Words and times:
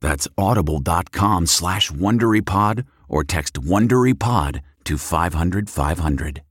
That's 0.00 0.28
audible.com 0.36 1.46
slash 1.46 1.90
WonderyPod 1.90 2.86
or 3.08 3.24
text 3.24 3.54
WonderyPod 3.54 4.60
to 4.84 4.98
500 4.98 5.70
500. 5.70 6.42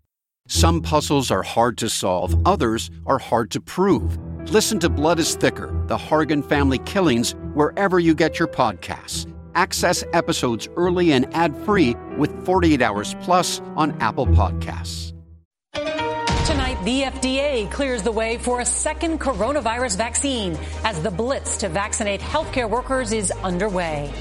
Some 0.48 0.82
puzzles 0.82 1.32
are 1.32 1.42
hard 1.42 1.78
to 1.80 1.90
solve, 1.90 2.48
others 2.48 2.92
are 3.08 3.18
hard 3.18 3.50
to 3.52 3.62
prove. 3.62 4.18
Listen 4.52 4.78
to 4.80 4.90
Blood 4.90 5.18
is 5.18 5.36
Thicker, 5.36 5.74
the 5.88 5.98
Hargan 5.98 6.48
family 6.48 6.78
killings, 6.80 7.32
wherever 7.56 8.00
you 8.00 8.14
get 8.14 8.38
your 8.38 8.48
podcasts. 8.48 9.32
Access 9.56 10.04
episodes 10.14 10.68
early 10.76 11.14
and 11.14 11.34
ad-free 11.34 11.96
with 12.18 12.46
48 12.46 12.82
Hours 12.82 13.16
Plus 13.22 13.60
on 13.76 14.00
Apple 14.02 14.28
Podcasts. 14.28 15.15
The 16.86 17.02
FDA 17.02 17.72
clears 17.72 18.04
the 18.04 18.12
way 18.12 18.38
for 18.38 18.60
a 18.60 18.66
second 18.66 19.20
coronavirus 19.20 19.98
vaccine 19.98 20.56
as 20.84 21.02
the 21.02 21.10
blitz 21.10 21.58
to 21.58 21.68
vaccinate 21.68 22.22
healthcare 22.22 22.70
workers 22.70 23.12
is 23.12 23.32
underway. 23.44 24.14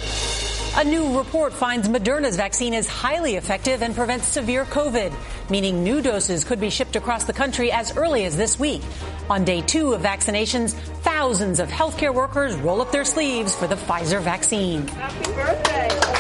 A 0.77 0.83
new 0.83 1.19
report 1.19 1.53
finds 1.53 1.89
Moderna's 1.89 2.39
vaccine 2.39 2.73
is 2.73 2.87
highly 2.87 3.35
effective 3.35 3.83
and 3.83 3.95
prevents 3.95 4.27
severe 4.27 4.65
COVID, 4.65 5.13
meaning 5.51 5.85
new 5.85 6.01
doses 6.01 6.43
could 6.43 6.59
be 6.59 6.71
shipped 6.71 6.97
across 6.97 7.25
the 7.25 7.35
country 7.35 7.71
as 7.71 7.95
early 7.99 8.25
as 8.25 8.35
this 8.35 8.59
week. 8.59 8.81
On 9.29 9.45
day 9.45 9.61
two 9.61 9.93
of 9.93 10.01
vaccinations, 10.01 10.73
thousands 11.03 11.61
of 11.61 11.69
healthcare 11.69 12.15
workers 12.15 12.55
roll 12.55 12.81
up 12.81 12.91
their 12.91 13.05
sleeves 13.05 13.55
for 13.55 13.67
the 13.67 13.77
Pfizer 13.77 14.23
vaccine. 14.23 14.89
Happy 14.89 15.33
birthday. 15.35 16.15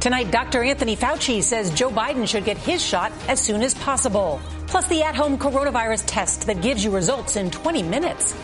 Tonight, 0.00 0.30
Dr. 0.30 0.62
Anthony 0.62 0.96
Fauci 0.96 1.42
says 1.42 1.70
Joe 1.72 1.90
Biden 1.90 2.26
should 2.26 2.46
get 2.46 2.56
his 2.56 2.82
shot 2.82 3.12
as 3.28 3.38
soon 3.38 3.60
as 3.60 3.74
possible. 3.74 4.40
Plus, 4.66 4.86
the 4.88 5.02
at-home 5.02 5.38
coronavirus 5.38 6.04
test 6.06 6.46
that 6.46 6.60
gives 6.60 6.82
you 6.82 6.90
results 6.90 7.36
in 7.36 7.50
20 7.50 7.82
minutes. 7.82 8.34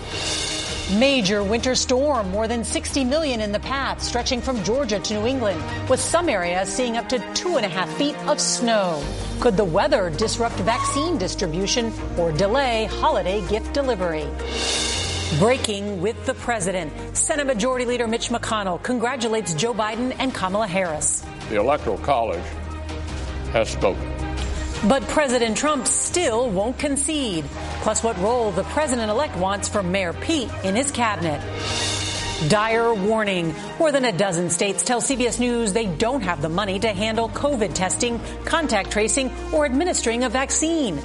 Major 0.98 1.42
winter 1.42 1.74
storm, 1.74 2.30
more 2.30 2.46
than 2.46 2.64
60 2.64 3.04
million 3.04 3.40
in 3.40 3.50
the 3.50 3.60
path, 3.60 4.02
stretching 4.02 4.40
from 4.40 4.62
Georgia 4.62 4.98
to 4.98 5.14
New 5.14 5.26
England, 5.26 5.62
with 5.88 6.00
some 6.00 6.28
areas 6.28 6.68
seeing 6.68 6.96
up 6.96 7.08
to 7.08 7.18
two 7.34 7.56
and 7.56 7.64
a 7.64 7.68
half 7.68 7.90
feet 7.94 8.16
of 8.28 8.40
snow. 8.40 9.02
Could 9.40 9.56
the 9.56 9.64
weather 9.64 10.10
disrupt 10.10 10.54
vaccine 10.56 11.18
distribution 11.18 11.92
or 12.18 12.30
delay 12.30 12.84
holiday 12.84 13.46
gift 13.48 13.72
delivery? 13.72 14.28
Breaking 15.38 16.02
with 16.02 16.26
the 16.26 16.34
president. 16.34 16.92
Senate 17.16 17.46
Majority 17.46 17.86
Leader 17.86 18.06
Mitch 18.06 18.28
McConnell 18.28 18.82
congratulates 18.82 19.54
Joe 19.54 19.72
Biden 19.72 20.14
and 20.18 20.34
Kamala 20.34 20.66
Harris. 20.66 21.24
The 21.48 21.56
Electoral 21.56 21.98
College 21.98 22.44
has 23.52 23.70
spoken. 23.70 24.11
But 24.88 25.02
President 25.04 25.56
Trump 25.56 25.86
still 25.86 26.50
won't 26.50 26.76
concede. 26.76 27.44
Plus, 27.82 28.02
what 28.02 28.18
role 28.18 28.50
the 28.50 28.64
president 28.64 29.10
elect 29.10 29.36
wants 29.36 29.68
for 29.68 29.80
Mayor 29.80 30.12
Pete 30.12 30.50
in 30.64 30.74
his 30.74 30.90
cabinet. 30.90 31.40
Dire 32.48 32.92
warning. 32.92 33.54
More 33.78 33.92
than 33.92 34.04
a 34.04 34.10
dozen 34.10 34.50
states 34.50 34.82
tell 34.82 35.00
CBS 35.00 35.38
News 35.38 35.72
they 35.72 35.86
don't 35.86 36.22
have 36.22 36.42
the 36.42 36.48
money 36.48 36.80
to 36.80 36.88
handle 36.88 37.28
COVID 37.28 37.74
testing, 37.74 38.20
contact 38.44 38.90
tracing, 38.90 39.30
or 39.52 39.64
administering 39.64 40.24
a 40.24 40.28
vaccine. 40.28 41.00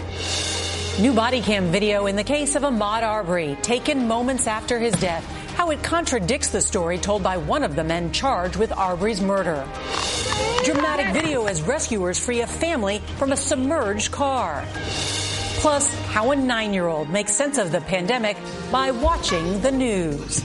New 1.00 1.14
body 1.14 1.42
cam 1.42 1.66
video 1.66 2.08
in 2.08 2.16
the 2.16 2.24
case 2.24 2.56
of 2.56 2.64
Ahmaud 2.64 3.04
Arbery, 3.04 3.56
taken 3.62 4.08
moments 4.08 4.48
after 4.48 4.80
his 4.80 4.96
death. 4.96 5.37
How 5.58 5.72
it 5.72 5.82
contradicts 5.82 6.50
the 6.50 6.62
story 6.62 7.00
told 7.00 7.24
by 7.24 7.38
one 7.38 7.64
of 7.64 7.76
the 7.76 7.84
men 7.84 8.12
charged 8.12 8.58
with 8.58 8.72
Arbery's 8.72 9.20
murder. 9.20 9.68
Dramatic 10.64 11.12
video 11.14 11.48
as 11.48 11.64
rescuers 11.64 12.20
free 12.20 12.42
a 12.42 12.48
family 12.48 13.00
from 13.18 13.32
a 13.32 13.36
submerged 13.36 14.12
car. 14.12 14.64
Plus, 15.64 15.92
how 16.10 16.30
a 16.30 16.36
nine 16.36 16.76
year 16.76 16.86
old 16.86 17.10
makes 17.10 17.34
sense 17.34 17.58
of 17.58 17.72
the 17.72 17.82
pandemic 17.82 18.38
by 18.72 18.92
watching 18.92 19.60
the 19.62 19.72
news. 19.72 20.44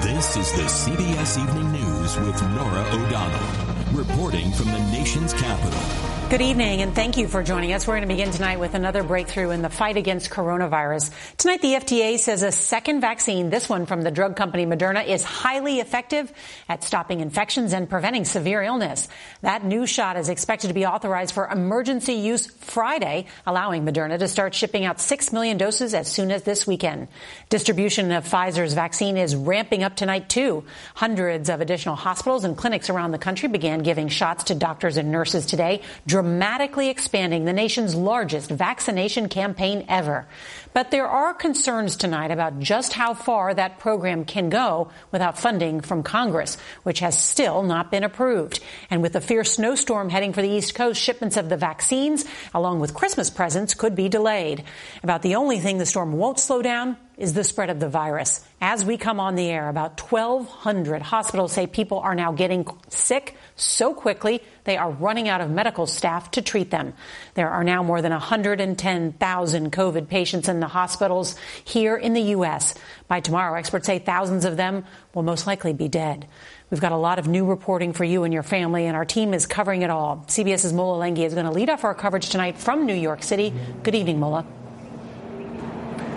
This 0.00 0.36
is 0.38 0.52
the 0.52 0.62
CBS 0.62 1.38
Evening 1.38 1.70
News 1.72 2.16
with 2.16 2.42
Norah 2.54 2.88
O'Donnell, 2.92 3.92
reporting 3.92 4.50
from 4.52 4.68
the 4.68 4.90
nation's 4.90 5.34
capital. 5.34 6.13
Good 6.34 6.42
evening, 6.42 6.82
and 6.82 6.92
thank 6.96 7.16
you 7.16 7.28
for 7.28 7.44
joining 7.44 7.72
us. 7.74 7.86
We're 7.86 7.94
going 7.94 8.08
to 8.08 8.12
begin 8.12 8.32
tonight 8.32 8.58
with 8.58 8.74
another 8.74 9.04
breakthrough 9.04 9.50
in 9.50 9.62
the 9.62 9.68
fight 9.68 9.96
against 9.96 10.30
coronavirus. 10.30 11.12
Tonight, 11.36 11.62
the 11.62 11.74
FDA 11.74 12.18
says 12.18 12.42
a 12.42 12.50
second 12.50 13.00
vaccine, 13.02 13.50
this 13.50 13.68
one 13.68 13.86
from 13.86 14.02
the 14.02 14.10
drug 14.10 14.34
company 14.34 14.66
Moderna, 14.66 15.06
is 15.06 15.22
highly 15.22 15.78
effective 15.78 16.32
at 16.68 16.82
stopping 16.82 17.20
infections 17.20 17.72
and 17.72 17.88
preventing 17.88 18.24
severe 18.24 18.64
illness. 18.64 19.06
That 19.42 19.64
new 19.64 19.86
shot 19.86 20.16
is 20.16 20.28
expected 20.28 20.66
to 20.66 20.74
be 20.74 20.84
authorized 20.84 21.32
for 21.32 21.46
emergency 21.46 22.14
use 22.14 22.48
Friday, 22.48 23.26
allowing 23.46 23.86
Moderna 23.86 24.18
to 24.18 24.26
start 24.26 24.56
shipping 24.56 24.84
out 24.84 25.00
6 25.00 25.32
million 25.32 25.56
doses 25.56 25.94
as 25.94 26.10
soon 26.10 26.32
as 26.32 26.42
this 26.42 26.66
weekend. 26.66 27.06
Distribution 27.48 28.10
of 28.10 28.28
Pfizer's 28.28 28.74
vaccine 28.74 29.16
is 29.18 29.36
ramping 29.36 29.84
up 29.84 29.94
tonight, 29.94 30.28
too. 30.28 30.64
Hundreds 30.96 31.48
of 31.48 31.60
additional 31.60 31.94
hospitals 31.94 32.42
and 32.42 32.56
clinics 32.56 32.90
around 32.90 33.12
the 33.12 33.18
country 33.18 33.48
began 33.48 33.84
giving 33.84 34.08
shots 34.08 34.42
to 34.42 34.56
doctors 34.56 34.96
and 34.96 35.12
nurses 35.12 35.46
today 35.46 35.80
dramatically 36.24 36.88
expanding 36.88 37.44
the 37.44 37.52
nation's 37.52 37.94
largest 37.94 38.48
vaccination 38.48 39.28
campaign 39.28 39.84
ever. 39.90 40.26
But 40.72 40.90
there 40.90 41.06
are 41.06 41.34
concerns 41.34 41.96
tonight 41.96 42.30
about 42.30 42.60
just 42.60 42.94
how 42.94 43.12
far 43.12 43.52
that 43.52 43.78
program 43.78 44.24
can 44.24 44.48
go 44.48 44.88
without 45.12 45.38
funding 45.38 45.82
from 45.82 46.02
Congress, 46.02 46.56
which 46.82 47.00
has 47.00 47.22
still 47.22 47.62
not 47.62 47.90
been 47.90 48.04
approved. 48.04 48.60
And 48.88 49.02
with 49.02 49.14
a 49.16 49.20
fierce 49.20 49.52
snowstorm 49.52 50.08
heading 50.08 50.32
for 50.32 50.40
the 50.40 50.48
East 50.48 50.74
Coast, 50.74 50.98
shipments 50.98 51.36
of 51.36 51.50
the 51.50 51.58
vaccines, 51.58 52.24
along 52.54 52.80
with 52.80 52.94
Christmas 52.94 53.28
presents, 53.28 53.74
could 53.74 53.94
be 53.94 54.08
delayed. 54.08 54.64
About 55.02 55.20
the 55.20 55.34
only 55.34 55.60
thing 55.60 55.76
the 55.76 55.84
storm 55.84 56.14
won't 56.14 56.40
slow 56.40 56.62
down 56.62 56.96
is 57.16 57.32
the 57.32 57.44
spread 57.44 57.70
of 57.70 57.80
the 57.80 57.88
virus. 57.88 58.44
As 58.60 58.84
we 58.84 58.96
come 58.96 59.20
on 59.20 59.34
the 59.34 59.48
air, 59.48 59.68
about 59.68 60.00
1,200 60.00 61.02
hospitals 61.02 61.52
say 61.52 61.66
people 61.66 61.98
are 62.00 62.14
now 62.14 62.32
getting 62.32 62.66
sick 62.88 63.36
so 63.56 63.94
quickly 63.94 64.42
they 64.64 64.76
are 64.76 64.90
running 64.90 65.28
out 65.28 65.40
of 65.40 65.50
medical 65.50 65.86
staff 65.86 66.32
to 66.32 66.42
treat 66.42 66.70
them. 66.70 66.94
There 67.34 67.50
are 67.50 67.62
now 67.62 67.82
more 67.82 68.02
than 68.02 68.10
110,000 68.10 69.72
COVID 69.72 70.08
patients 70.08 70.48
in 70.48 70.60
the 70.60 70.66
hospitals 70.66 71.36
here 71.64 71.96
in 71.96 72.14
the 72.14 72.22
U.S. 72.22 72.74
By 73.06 73.20
tomorrow, 73.20 73.56
experts 73.56 73.86
say 73.86 73.98
thousands 73.98 74.44
of 74.44 74.56
them 74.56 74.84
will 75.14 75.22
most 75.22 75.46
likely 75.46 75.72
be 75.72 75.88
dead. 75.88 76.26
We've 76.70 76.80
got 76.80 76.92
a 76.92 76.96
lot 76.96 77.18
of 77.18 77.28
new 77.28 77.44
reporting 77.44 77.92
for 77.92 78.04
you 78.04 78.24
and 78.24 78.34
your 78.34 78.42
family, 78.42 78.86
and 78.86 78.96
our 78.96 79.04
team 79.04 79.34
is 79.34 79.46
covering 79.46 79.82
it 79.82 79.90
all. 79.90 80.24
CBS's 80.26 80.72
Mola 80.72 81.04
Lenghi 81.04 81.24
is 81.24 81.34
going 81.34 81.46
to 81.46 81.52
lead 81.52 81.70
off 81.70 81.84
our 81.84 81.94
coverage 81.94 82.30
tonight 82.30 82.58
from 82.58 82.86
New 82.86 82.94
York 82.94 83.22
City. 83.22 83.52
Good 83.82 83.94
evening, 83.94 84.18
Mola. 84.18 84.63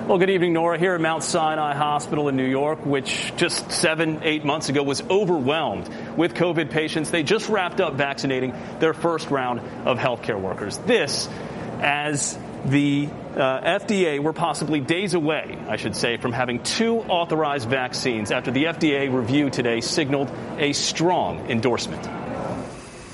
Well, 0.08 0.20
good 0.20 0.30
evening, 0.30 0.54
Norah. 0.54 0.80
Here 0.80 0.96
at 0.96 1.02
Mount 1.02 1.22
Sinai 1.22 1.74
Hospital 1.74 2.30
in 2.30 2.38
New 2.38 2.48
York, 2.48 2.86
which 2.86 3.34
just 3.36 3.74
seven, 3.74 4.22
eight 4.24 4.46
months 4.46 4.70
ago 4.70 4.82
was 4.82 5.02
overwhelmed 5.02 5.90
with 6.16 6.34
COVID 6.34 6.72
patients. 6.72 7.12
They 7.12 7.24
just 7.24 7.50
wrapped 7.50 7.82
up 7.82 7.96
vaccinating 7.96 8.54
their 8.80 8.94
first 8.94 9.30
round 9.32 9.60
of 9.86 9.98
healthcare 9.98 10.40
workers. 10.40 10.78
This 10.78 11.28
as 11.82 12.40
the 12.64 13.10
uh, 13.36 13.80
FDA 13.80 14.20
were 14.24 14.32
possibly 14.32 14.80
days 14.80 15.14
away, 15.14 15.58
I 15.68 15.76
should 15.76 15.94
say, 15.94 16.16
from 16.16 16.32
having 16.32 16.64
two 16.64 17.00
authorized 17.00 17.68
vaccines 17.68 18.32
after 18.32 18.50
the 18.50 18.64
FDA 18.64 19.14
review 19.14 19.50
today 19.50 19.82
signaled 19.82 20.32
a 20.58 20.72
strong 20.72 21.50
endorsement. 21.50 22.27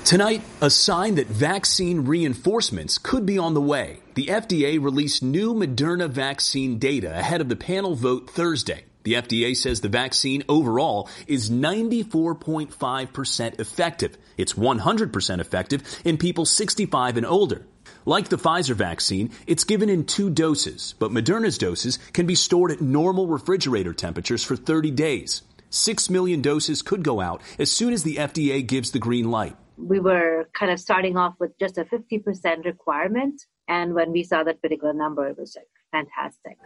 Tonight, 0.04 0.42
a 0.60 0.68
sign 0.68 1.14
that 1.14 1.28
vaccine 1.28 2.04
reinforcements 2.04 2.98
could 2.98 3.24
be 3.24 3.38
on 3.38 3.54
the 3.54 3.60
way. 3.62 4.00
The 4.16 4.26
FDA 4.26 4.78
released 4.78 5.22
new 5.22 5.54
Moderna 5.54 6.10
vaccine 6.10 6.78
data 6.78 7.18
ahead 7.18 7.40
of 7.40 7.48
the 7.48 7.56
panel 7.56 7.94
vote 7.94 8.28
Thursday. 8.28 8.84
The 9.04 9.14
FDA 9.14 9.56
says 9.56 9.80
the 9.80 9.88
vaccine 9.88 10.44
overall 10.46 11.08
is 11.26 11.50
94.5% 11.50 13.58
effective. 13.58 14.18
It's 14.36 14.52
100% 14.52 15.40
effective 15.40 16.02
in 16.04 16.18
people 16.18 16.44
65 16.44 17.16
and 17.16 17.24
older. 17.24 17.64
Like 18.04 18.28
the 18.28 18.36
Pfizer 18.36 18.74
vaccine, 18.74 19.30
it's 19.46 19.64
given 19.64 19.88
in 19.88 20.04
two 20.04 20.28
doses, 20.28 20.94
but 20.98 21.12
Moderna's 21.12 21.56
doses 21.56 21.98
can 22.12 22.26
be 22.26 22.34
stored 22.34 22.72
at 22.72 22.82
normal 22.82 23.26
refrigerator 23.26 23.94
temperatures 23.94 24.44
for 24.44 24.54
30 24.54 24.90
days. 24.90 25.40
Six 25.70 26.10
million 26.10 26.42
doses 26.42 26.82
could 26.82 27.02
go 27.02 27.22
out 27.22 27.40
as 27.58 27.72
soon 27.72 27.94
as 27.94 28.02
the 28.02 28.16
FDA 28.16 28.66
gives 28.66 28.90
the 28.90 28.98
green 28.98 29.30
light 29.30 29.56
we 29.76 30.00
were 30.00 30.48
kind 30.58 30.70
of 30.72 30.78
starting 30.80 31.16
off 31.16 31.34
with 31.38 31.58
just 31.58 31.78
a 31.78 31.84
50% 31.84 32.64
requirement. 32.64 33.42
And 33.68 33.94
when 33.94 34.12
we 34.12 34.22
saw 34.22 34.44
that 34.44 34.60
particular 34.60 34.92
number, 34.92 35.26
it 35.28 35.38
was 35.38 35.56
like 35.56 35.66
fantastic. 35.90 36.58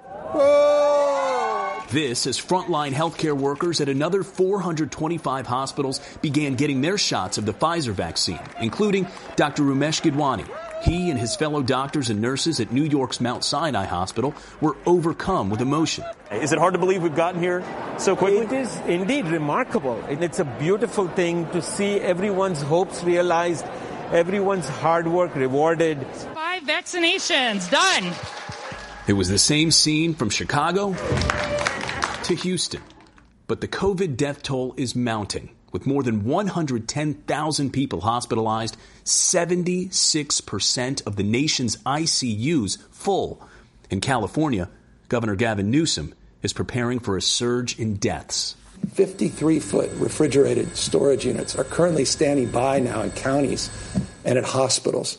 This 1.90 2.26
as 2.26 2.38
frontline 2.38 2.92
healthcare 2.92 3.36
workers 3.36 3.80
at 3.80 3.88
another 3.88 4.22
425 4.22 5.46
hospitals 5.46 6.00
began 6.20 6.54
getting 6.54 6.82
their 6.82 6.98
shots 6.98 7.38
of 7.38 7.46
the 7.46 7.54
Pfizer 7.54 7.92
vaccine, 7.92 8.40
including 8.60 9.06
Dr. 9.36 9.62
Rumesh 9.62 10.02
Gidwani, 10.02 10.46
he 10.82 11.10
and 11.10 11.18
his 11.18 11.36
fellow 11.36 11.62
doctors 11.62 12.10
and 12.10 12.20
nurses 12.20 12.60
at 12.60 12.72
New 12.72 12.84
York's 12.84 13.20
Mount 13.20 13.44
Sinai 13.44 13.84
Hospital 13.84 14.34
were 14.60 14.76
overcome 14.86 15.50
with 15.50 15.60
emotion. 15.60 16.04
Is 16.30 16.52
it 16.52 16.58
hard 16.58 16.74
to 16.74 16.78
believe 16.78 17.02
we've 17.02 17.14
gotten 17.14 17.40
here 17.40 17.64
so 17.98 18.16
quickly? 18.16 18.40
It 18.40 18.52
is 18.52 18.76
indeed 18.86 19.26
remarkable. 19.26 20.00
And 20.08 20.22
it's 20.22 20.38
a 20.38 20.44
beautiful 20.44 21.08
thing 21.08 21.48
to 21.50 21.62
see 21.62 22.00
everyone's 22.00 22.62
hopes 22.62 23.02
realized, 23.04 23.64
everyone's 24.12 24.68
hard 24.68 25.08
work 25.08 25.34
rewarded. 25.34 26.06
Five 26.34 26.62
vaccinations 26.62 27.70
done. 27.70 28.14
It 29.06 29.14
was 29.14 29.28
the 29.28 29.38
same 29.38 29.70
scene 29.70 30.14
from 30.14 30.30
Chicago 30.30 30.94
to 32.24 32.34
Houston. 32.34 32.82
But 33.46 33.62
the 33.62 33.68
COVID 33.68 34.16
death 34.16 34.42
toll 34.42 34.74
is 34.76 34.94
mounting. 34.94 35.50
With 35.70 35.86
more 35.86 36.02
than 36.02 36.24
110,000 36.24 37.70
people 37.70 38.00
hospitalized, 38.00 38.76
76% 39.04 41.06
of 41.06 41.16
the 41.16 41.22
nation's 41.22 41.76
ICUs 41.78 42.78
full. 42.90 43.46
In 43.90 44.00
California, 44.00 44.70
Governor 45.08 45.36
Gavin 45.36 45.70
Newsom 45.70 46.14
is 46.42 46.52
preparing 46.52 47.00
for 47.00 47.16
a 47.16 47.22
surge 47.22 47.78
in 47.78 47.96
deaths. 47.96 48.54
53 48.92 49.60
foot 49.60 49.90
refrigerated 49.94 50.76
storage 50.76 51.26
units 51.26 51.56
are 51.56 51.64
currently 51.64 52.04
standing 52.04 52.50
by 52.50 52.78
now 52.78 53.02
in 53.02 53.10
counties 53.10 53.70
and 54.24 54.38
at 54.38 54.44
hospitals. 54.44 55.18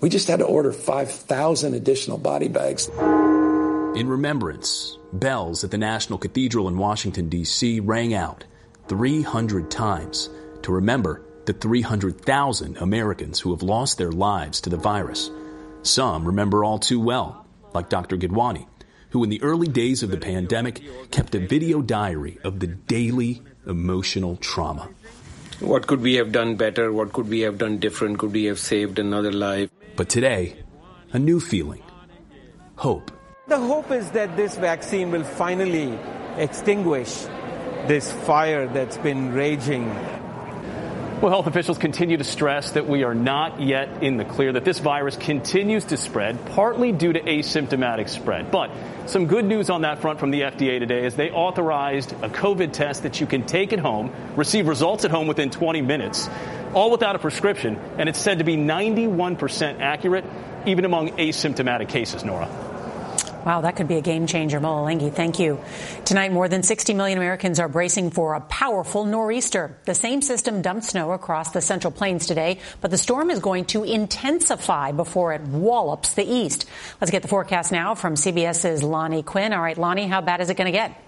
We 0.00 0.08
just 0.08 0.28
had 0.28 0.40
to 0.40 0.46
order 0.46 0.72
5,000 0.72 1.74
additional 1.74 2.18
body 2.18 2.48
bags. 2.48 2.88
In 2.88 4.08
remembrance, 4.08 4.98
bells 5.12 5.62
at 5.62 5.70
the 5.70 5.78
National 5.78 6.18
Cathedral 6.18 6.68
in 6.68 6.78
Washington, 6.78 7.28
D.C. 7.28 7.80
rang 7.80 8.12
out 8.12 8.44
300 8.88 9.70
times 9.70 10.28
to 10.62 10.72
remember 10.72 11.22
the 11.46 11.52
300,000 11.52 12.76
Americans 12.78 13.40
who 13.40 13.50
have 13.50 13.62
lost 13.62 13.98
their 13.98 14.12
lives 14.12 14.60
to 14.62 14.70
the 14.70 14.76
virus. 14.76 15.30
Some 15.82 16.24
remember 16.24 16.64
all 16.64 16.78
too 16.78 17.00
well, 17.00 17.46
like 17.74 17.88
Dr. 17.88 18.16
Gidwani, 18.16 18.66
who 19.10 19.22
in 19.24 19.30
the 19.30 19.42
early 19.42 19.68
days 19.68 20.02
of 20.02 20.10
the 20.10 20.16
pandemic 20.16 20.82
kept 21.10 21.34
a 21.34 21.46
video 21.46 21.82
diary 21.82 22.38
of 22.44 22.60
the 22.60 22.66
daily 22.66 23.42
emotional 23.66 24.36
trauma. 24.36 24.88
What 25.60 25.86
could 25.86 26.00
we 26.00 26.14
have 26.14 26.32
done 26.32 26.56
better? 26.56 26.92
What 26.92 27.12
could 27.12 27.28
we 27.28 27.40
have 27.40 27.58
done 27.58 27.78
different? 27.78 28.18
Could 28.18 28.32
we 28.32 28.44
have 28.44 28.58
saved 28.58 28.98
another 28.98 29.32
life? 29.32 29.70
But 29.96 30.08
today, 30.08 30.56
a 31.12 31.18
new 31.18 31.40
feeling 31.40 31.82
hope. 32.76 33.10
The 33.46 33.58
hope 33.58 33.90
is 33.90 34.10
that 34.12 34.36
this 34.36 34.56
vaccine 34.56 35.10
will 35.10 35.22
finally 35.22 35.96
extinguish 36.36 37.26
this 37.88 38.10
fire 38.10 38.66
that's 38.66 38.96
been 38.96 39.32
raging. 39.32 39.86
Well, 41.20 41.30
health 41.30 41.46
officials 41.46 41.78
continue 41.78 42.16
to 42.16 42.24
stress 42.24 42.72
that 42.72 42.86
we 42.86 43.04
are 43.04 43.14
not 43.14 43.60
yet 43.60 44.02
in 44.02 44.16
the 44.16 44.24
clear, 44.24 44.52
that 44.52 44.64
this 44.64 44.78
virus 44.78 45.16
continues 45.16 45.86
to 45.86 45.96
spread, 45.96 46.44
partly 46.46 46.92
due 46.92 47.12
to 47.12 47.20
asymptomatic 47.20 48.08
spread. 48.08 48.50
But 48.50 48.70
some 49.06 49.26
good 49.26 49.44
news 49.44 49.70
on 49.70 49.82
that 49.82 50.00
front 50.00 50.18
from 50.18 50.32
the 50.32 50.42
FDA 50.42 50.78
today 50.78 51.06
is 51.06 51.14
they 51.14 51.30
authorized 51.30 52.12
a 52.12 52.28
COVID 52.28 52.72
test 52.72 53.04
that 53.04 53.20
you 53.20 53.26
can 53.26 53.46
take 53.46 53.72
at 53.72 53.78
home, 53.78 54.12
receive 54.36 54.66
results 54.66 55.04
at 55.04 55.10
home 55.10 55.26
within 55.26 55.50
20 55.50 55.80
minutes, 55.82 56.28
all 56.74 56.90
without 56.90 57.16
a 57.16 57.18
prescription, 57.18 57.78
and 57.96 58.08
it's 58.08 58.18
said 58.18 58.38
to 58.38 58.44
be 58.44 58.56
91% 58.56 59.80
accurate, 59.80 60.24
even 60.66 60.84
among 60.84 61.10
asymptomatic 61.10 61.88
cases, 61.88 62.24
Norah. 62.24 62.63
Wow, 63.44 63.60
that 63.60 63.76
could 63.76 63.88
be 63.88 63.96
a 63.96 64.00
game 64.00 64.26
changer. 64.26 64.58
Mola 64.58 64.90
Lenghi. 64.90 65.12
Thank 65.12 65.38
you. 65.38 65.60
Tonight, 66.06 66.32
more 66.32 66.48
than 66.48 66.62
60 66.62 66.94
million 66.94 67.18
Americans 67.18 67.60
are 67.60 67.68
bracing 67.68 68.10
for 68.10 68.34
a 68.34 68.40
powerful 68.40 69.04
nor'easter. 69.04 69.76
The 69.84 69.94
same 69.94 70.22
system 70.22 70.62
dumped 70.62 70.86
snow 70.86 71.12
across 71.12 71.50
the 71.50 71.60
central 71.60 71.90
plains 71.90 72.26
today, 72.26 72.58
but 72.80 72.90
the 72.90 72.96
storm 72.96 73.28
is 73.28 73.40
going 73.40 73.66
to 73.66 73.84
intensify 73.84 74.92
before 74.92 75.34
it 75.34 75.42
wallops 75.42 76.14
the 76.14 76.24
east. 76.24 76.66
Let's 77.02 77.10
get 77.10 77.20
the 77.20 77.28
forecast 77.28 77.70
now 77.70 77.94
from 77.94 78.14
CBS's 78.14 78.82
Lonnie 78.82 79.22
Quinn. 79.22 79.52
All 79.52 79.60
right, 79.60 79.76
Lonnie, 79.76 80.06
how 80.06 80.22
bad 80.22 80.40
is 80.40 80.48
it 80.48 80.56
going 80.56 80.66
to 80.66 80.72
get? 80.72 80.98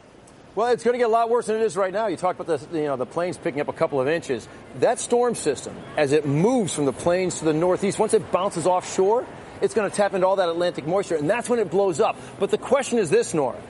Well, 0.55 0.73
it's 0.73 0.85
going 0.85 0.94
to 0.94 0.99
get 0.99 1.09
a 1.09 1.12
lot 1.12 1.31
worse 1.31 1.47
than 1.47 1.56
it 1.56 1.62
is 1.62 1.77
right 1.77 1.93
now. 1.93 2.06
You 2.06 2.17
talked 2.17 2.41
about 2.41 2.71
the, 2.71 2.79
you 2.79 2.85
know, 2.85 2.97
the 2.97 3.06
plains 3.06 3.37
picking 3.38 3.61
up 3.61 3.69
a 3.69 3.75
couple 3.75 4.00
of 4.00 4.09
inches. 4.09 4.47
That 4.81 4.99
storm 4.99 5.35
system, 5.35 5.75
as 5.97 6.12
it 6.12 6.27
moves 6.27 6.75
from 6.75 6.85
the 6.85 6.94
plains 6.94 7.38
to 7.38 7.47
the 7.47 7.53
northeast, 7.53 7.99
once 7.99 8.15
it 8.15 8.31
bounces 8.33 8.67
offshore, 8.67 9.27
it's 9.61 9.75
going 9.75 9.91
to 9.91 9.97
tap 9.97 10.14
into 10.14 10.26
all 10.26 10.37
that 10.37 10.49
Atlantic 10.49 10.87
moisture, 10.87 11.17
and 11.17 11.29
that's 11.29 11.49
when 11.49 11.58
it 11.58 11.70
blows 11.70 12.00
up. 12.00 12.17
But 12.38 12.50
the 12.50 12.59
question 12.59 12.99
is 12.99 13.11
this, 13.11 13.35
Norah. 13.35 13.61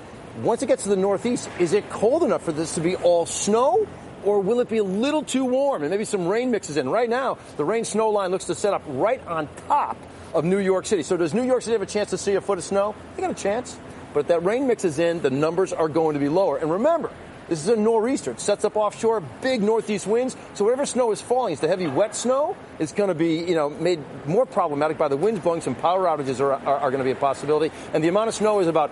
Once 0.43 0.63
it 0.63 0.67
gets 0.67 0.83
to 0.83 0.91
the 0.91 0.97
northeast, 0.97 1.49
is 1.59 1.73
it 1.73 1.89
cold 1.89 2.23
enough 2.23 2.43
for 2.43 2.53
this 2.53 2.75
to 2.75 2.81
be 2.81 2.97
all 2.97 3.27
snow? 3.27 3.87
Or 4.25 4.41
will 4.41 4.61
it 4.61 4.69
be 4.69 4.79
a 4.79 4.85
little 4.85 5.23
too 5.23 5.45
warm 5.45 5.83
and 5.83 5.91
maybe 5.91 6.05
some 6.05 6.27
rain 6.27 6.51
mixes 6.51 6.77
in? 6.77 6.89
Right 6.89 7.09
now, 7.09 7.39
the 7.57 7.65
rain 7.65 7.85
snow 7.85 8.11
line 8.11 8.33
looks 8.33 8.47
to 8.47 8.57
set 8.57 8.75
up 8.75 8.83
right 8.87 9.25
on 9.27 9.49
top 9.69 9.97
of 10.35 10.45
New 10.45 10.59
York 10.59 10.85
City. 10.85 11.05
So 11.05 11.17
does 11.17 11.33
New 11.33 11.45
York 11.45 11.63
City 11.63 11.73
have 11.73 11.83
a 11.83 11.87
chance 11.87 12.11
to 12.11 12.19
see 12.19 12.35
a 12.35 12.41
foot 12.41 12.59
of 12.59 12.65
snow? 12.65 12.95
They 13.15 13.23
got 13.23 13.31
a 13.31 13.35
chance. 13.35 13.79
But 14.13 14.21
if 14.21 14.27
that 14.29 14.45
rain 14.45 14.67
mixes 14.67 14.99
in, 14.99 15.21
the 15.21 15.31
numbers 15.31 15.73
are 15.73 15.89
going 15.89 16.15
to 16.15 16.21
be 16.21 16.29
lower. 16.29 16.57
And 16.57 16.73
remember, 16.73 17.11
this 17.49 17.63
is 17.63 17.69
a 17.69 17.77
nor'easter. 17.77 18.33
It 18.33 18.41
sets 18.41 18.65
up 18.65 18.77
offshore, 18.77 19.21
big 19.41 19.63
northeast 19.63 20.07
winds. 20.07 20.37
So 20.55 20.65
whatever 20.65 20.85
snow 20.85 21.13
is 21.13 21.21
falling, 21.21 21.53
it's 21.53 21.61
the 21.61 21.69
heavy 21.69 21.87
wet 21.87 22.17
snow. 22.17 22.57
It's 22.79 22.93
going 22.93 23.09
to 23.09 23.15
be, 23.15 23.37
you 23.45 23.55
know, 23.55 23.71
made 23.71 24.01
more 24.27 24.47
problematic 24.47 24.99
by 24.99 25.09
the 25.09 25.17
winds 25.17 25.41
blowing. 25.41 25.61
Some 25.61 25.77
power 25.77 26.05
outages 26.05 26.41
are, 26.41 26.55
are, 26.55 26.79
are 26.79 26.91
going 26.91 26.99
to 26.99 27.05
be 27.05 27.13
a 27.13 27.15
possibility. 27.15 27.75
And 27.95 28.03
the 28.03 28.09
amount 28.09 28.29
of 28.29 28.35
snow 28.35 28.59
is 28.61 28.67
about 28.67 28.91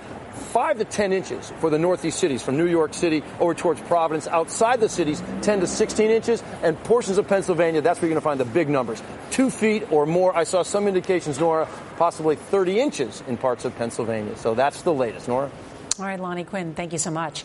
five 0.53 0.79
to 0.79 0.85
10 0.85 1.13
inches 1.13 1.53
for 1.59 1.69
the 1.69 1.79
northeast 1.79 2.19
cities, 2.19 2.43
from 2.43 2.57
New 2.57 2.67
York 2.67 2.95
City 2.95 3.25
over 3.41 3.55
towards 3.55 3.81
Providence. 3.83 4.29
Outside 4.29 4.81
the 4.81 4.89
cities, 4.89 5.23
10 5.43 5.61
to 5.61 5.67
16 5.67 6.11
inches. 6.11 6.43
And 6.63 6.81
portions 6.85 7.19
of 7.19 7.27
Pennsylvania, 7.27 7.81
that's 7.81 8.01
where 8.01 8.09
you're 8.09 8.15
going 8.15 8.23
to 8.23 8.25
find 8.25 8.41
the 8.41 8.55
big 8.55 8.69
numbers. 8.69 9.03
Two 9.33 9.51
feet 9.51 9.91
or 9.91 10.07
more. 10.07 10.37
I 10.37 10.45
saw 10.45 10.63
some 10.63 10.87
indications, 10.87 11.41
Norah, 11.41 11.69
possibly 11.97 12.37
30 12.37 12.81
inches 12.81 13.23
in 13.27 13.37
parts 13.37 13.65
of 13.65 13.75
Pennsylvania. 13.77 14.37
So 14.37 14.55
that's 14.55 14.83
the 14.83 14.93
latest, 14.93 15.27
Norah. 15.27 15.51
All 15.99 16.05
right, 16.05 16.19
Lonnie 16.19 16.45
Quinn, 16.45 16.75
thank 16.75 16.93
you 16.93 16.99
so 16.99 17.11
much. 17.11 17.45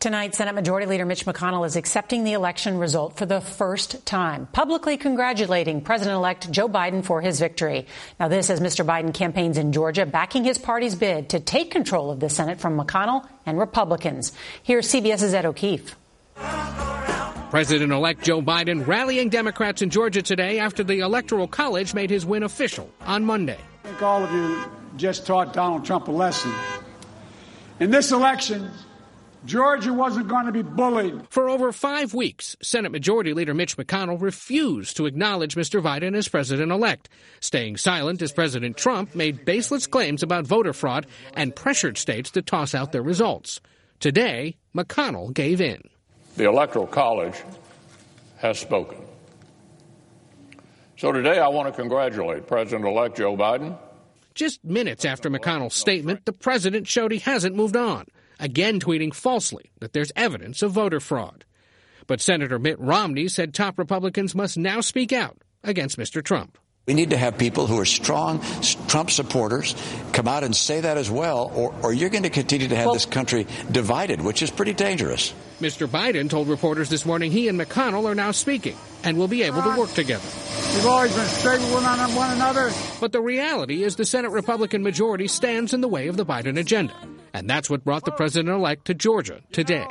Tonight, 0.00 0.34
Senate 0.34 0.54
Majority 0.54 0.86
Leader 0.86 1.04
Mitch 1.04 1.26
McConnell 1.26 1.66
is 1.66 1.76
accepting 1.76 2.24
the 2.24 2.32
election 2.32 2.78
result 2.78 3.18
for 3.18 3.26
the 3.26 3.42
first 3.42 4.06
time, 4.06 4.46
publicly 4.50 4.96
congratulating 4.96 5.82
President 5.82 6.14
elect 6.16 6.50
Joe 6.50 6.70
Biden 6.70 7.04
for 7.04 7.20
his 7.20 7.38
victory. 7.38 7.86
Now, 8.18 8.28
this 8.28 8.48
as 8.48 8.60
Mr. 8.60 8.82
Biden 8.82 9.12
campaigns 9.12 9.58
in 9.58 9.72
Georgia, 9.72 10.06
backing 10.06 10.42
his 10.42 10.56
party's 10.56 10.94
bid 10.94 11.28
to 11.28 11.40
take 11.40 11.70
control 11.70 12.10
of 12.10 12.18
the 12.18 12.30
Senate 12.30 12.60
from 12.60 12.78
McConnell 12.80 13.28
and 13.44 13.58
Republicans. 13.58 14.32
Here's 14.62 14.90
CBS's 14.90 15.34
Ed 15.34 15.44
O'Keefe. 15.44 15.94
President 17.50 17.92
elect 17.92 18.24
Joe 18.24 18.40
Biden 18.40 18.86
rallying 18.86 19.28
Democrats 19.28 19.82
in 19.82 19.90
Georgia 19.90 20.22
today 20.22 20.60
after 20.60 20.82
the 20.82 21.00
Electoral 21.00 21.46
College 21.46 21.92
made 21.92 22.08
his 22.08 22.24
win 22.24 22.42
official 22.42 22.90
on 23.02 23.26
Monday. 23.26 23.58
I 23.84 23.88
think 23.88 24.00
all 24.00 24.24
of 24.24 24.32
you 24.32 24.64
just 24.96 25.26
taught 25.26 25.52
Donald 25.52 25.84
Trump 25.84 26.08
a 26.08 26.10
lesson. 26.10 26.54
In 27.80 27.90
this 27.90 28.12
election, 28.12 28.70
Georgia 29.46 29.92
wasn't 29.92 30.28
going 30.28 30.46
to 30.46 30.52
be 30.52 30.62
bullied. 30.62 31.26
For 31.30 31.48
over 31.48 31.72
five 31.72 32.12
weeks, 32.12 32.56
Senate 32.62 32.92
Majority 32.92 33.32
Leader 33.32 33.54
Mitch 33.54 33.76
McConnell 33.76 34.20
refused 34.20 34.96
to 34.98 35.06
acknowledge 35.06 35.54
Mr. 35.54 35.82
Biden 35.82 36.14
as 36.14 36.28
president 36.28 36.70
elect, 36.70 37.08
staying 37.40 37.78
silent 37.78 38.20
as 38.20 38.32
President 38.32 38.76
Trump 38.76 39.14
made 39.14 39.44
baseless 39.46 39.86
claims 39.86 40.22
about 40.22 40.46
voter 40.46 40.74
fraud 40.74 41.06
and 41.32 41.56
pressured 41.56 41.96
states 41.96 42.30
to 42.32 42.42
toss 42.42 42.74
out 42.74 42.92
their 42.92 43.02
results. 43.02 43.60
Today, 43.98 44.56
McConnell 44.76 45.32
gave 45.32 45.60
in. 45.60 45.82
The 46.36 46.44
Electoral 46.44 46.86
College 46.86 47.36
has 48.38 48.58
spoken. 48.58 48.98
So 50.98 51.12
today 51.12 51.38
I 51.38 51.48
want 51.48 51.74
to 51.74 51.80
congratulate 51.80 52.46
President 52.46 52.84
elect 52.84 53.16
Joe 53.16 53.36
Biden. 53.36 53.78
Just 54.34 54.62
minutes 54.62 55.06
after 55.06 55.30
McConnell's 55.30 55.74
statement, 55.74 56.26
the 56.26 56.32
president 56.32 56.86
showed 56.86 57.10
he 57.10 57.18
hasn't 57.18 57.56
moved 57.56 57.76
on 57.76 58.06
again 58.40 58.80
tweeting 58.80 59.14
falsely 59.14 59.70
that 59.78 59.92
there's 59.92 60.12
evidence 60.16 60.62
of 60.62 60.72
voter 60.72 60.98
fraud. 61.00 61.44
But 62.06 62.20
Senator 62.20 62.58
Mitt 62.58 62.80
Romney 62.80 63.28
said 63.28 63.54
top 63.54 63.78
Republicans 63.78 64.34
must 64.34 64.58
now 64.58 64.80
speak 64.80 65.12
out 65.12 65.38
against 65.62 65.98
Mr. 65.98 66.24
Trump. 66.24 66.58
We 66.86 66.94
need 66.94 67.10
to 67.10 67.16
have 67.16 67.38
people 67.38 67.68
who 67.68 67.78
are 67.78 67.84
strong 67.84 68.42
Trump 68.88 69.10
supporters 69.10 69.76
come 70.12 70.26
out 70.26 70.42
and 70.42 70.56
say 70.56 70.80
that 70.80 70.96
as 70.96 71.08
well, 71.08 71.52
or, 71.54 71.74
or 71.82 71.92
you're 71.92 72.08
going 72.08 72.24
to 72.24 72.30
continue 72.30 72.66
to 72.66 72.74
have 72.74 72.86
well, 72.86 72.94
this 72.94 73.06
country 73.06 73.46
divided, 73.70 74.20
which 74.22 74.42
is 74.42 74.50
pretty 74.50 74.72
dangerous. 74.72 75.32
Mr. 75.60 75.86
Biden 75.86 76.28
told 76.28 76.48
reporters 76.48 76.88
this 76.88 77.06
morning 77.06 77.30
he 77.30 77.46
and 77.48 77.60
McConnell 77.60 78.06
are 78.06 78.14
now 78.14 78.32
speaking 78.32 78.76
and 79.04 79.18
will 79.18 79.28
be 79.28 79.42
able 79.42 79.62
to 79.62 79.78
work 79.78 79.92
together. 79.92 80.26
We've 80.74 80.86
always 80.86 81.14
been 81.14 81.26
straight 81.26 81.60
with 81.60 81.72
one 81.72 82.30
another. 82.32 82.72
But 82.98 83.12
the 83.12 83.20
reality 83.20 83.84
is 83.84 83.96
the 83.96 84.04
Senate 84.04 84.30
Republican 84.30 84.82
majority 84.82 85.28
stands 85.28 85.74
in 85.74 85.82
the 85.82 85.88
way 85.88 86.08
of 86.08 86.16
the 86.16 86.26
Biden 86.26 86.58
agenda. 86.58 86.94
And 87.32 87.48
that's 87.48 87.70
what 87.70 87.84
brought 87.84 88.04
the 88.04 88.12
president 88.12 88.54
elect 88.54 88.86
to 88.86 88.94
Georgia 88.94 89.40
today. 89.52 89.86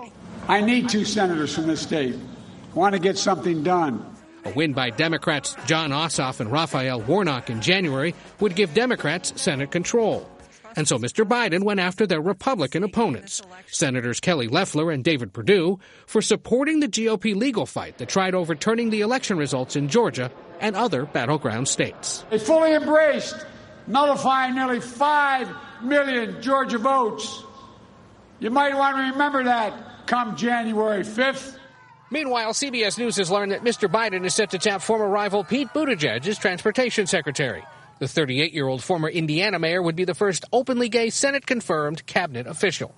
I 0.48 0.62
need 0.62 0.90
two 0.90 1.06
senators 1.06 1.54
from 1.54 1.68
this 1.68 1.82
state. 1.82 2.16
I 2.16 2.76
want 2.76 2.94
to 2.94 3.00
get 3.00 3.18
something 3.18 3.64
done. 3.64 4.16
A 4.46 4.52
win 4.52 4.74
by 4.74 4.90
Democrats 4.90 5.56
Jon 5.66 5.92
Ossoff 5.92 6.40
and 6.40 6.52
Raphael 6.52 7.02
Warnock 7.02 7.50
in 7.50 7.62
January 7.62 8.16
would 8.40 8.56
give 8.56 8.74
Democrats 8.74 9.40
Senate 9.42 9.72
control. 9.72 10.30
And 10.76 10.88
so 10.88 10.98
Mr. 10.98 11.26
Biden 11.28 11.64
went 11.64 11.80
after 11.80 12.06
their 12.06 12.22
Republican 12.22 12.84
opponents, 12.84 13.42
Senators 13.68 14.20
Kelly 14.20 14.48
Loeffler 14.48 14.92
and 14.92 15.04
David 15.04 15.34
Perdue, 15.34 15.80
for 16.06 16.22
supporting 16.22 16.80
the 16.80 16.88
GOP 16.88 17.36
legal 17.36 17.66
fight 17.66 17.98
that 17.98 18.10
tried 18.10 18.36
overturning 18.36 18.90
the 18.90 19.02
election 19.02 19.38
results 19.38 19.76
in 19.76 19.90
Georgia 19.90 20.32
and 20.62 20.76
other 20.76 21.06
battleground 21.06 21.68
states. 21.68 22.24
They 22.30 22.40
fully 22.40 22.74
embraced 22.74 23.46
nullifying 23.88 24.56
nearly 24.56 24.80
5 24.80 25.50
million 25.84 26.42
Georgia 26.42 26.78
votes. 26.78 27.44
You 28.40 28.50
might 28.50 28.76
want 28.76 28.98
to 28.98 29.12
remember 29.12 29.44
that 29.44 30.08
come 30.08 30.36
January 30.36 31.04
5th. 31.04 31.58
Meanwhile, 32.12 32.54
CBS 32.54 32.98
News 32.98 33.18
has 33.18 33.30
learned 33.30 33.52
that 33.52 33.64
Mr. 33.64 33.88
Biden 33.88 34.26
is 34.26 34.34
set 34.34 34.52
to 34.52 34.58
tap 34.58 34.82
former 34.82 35.08
rival 35.08 35.44
Pete 35.44 35.68
Buttigieg 35.70 36.26
as 36.26 36.40
transportation 36.40 37.06
secretary. 37.06 37.64
The 38.00 38.08
38 38.08 38.54
year 38.54 38.68
old 38.68 38.82
former 38.82 39.10
Indiana 39.10 39.60
mayor 39.60 39.82
would 39.82 39.96
be 39.96 40.06
the 40.06 40.16
first 40.16 40.46
openly 40.52 40.90
gay 40.90 41.10
Senate 41.10 41.46
confirmed 41.46 42.06
cabinet 42.06 42.48
official. 42.48 42.96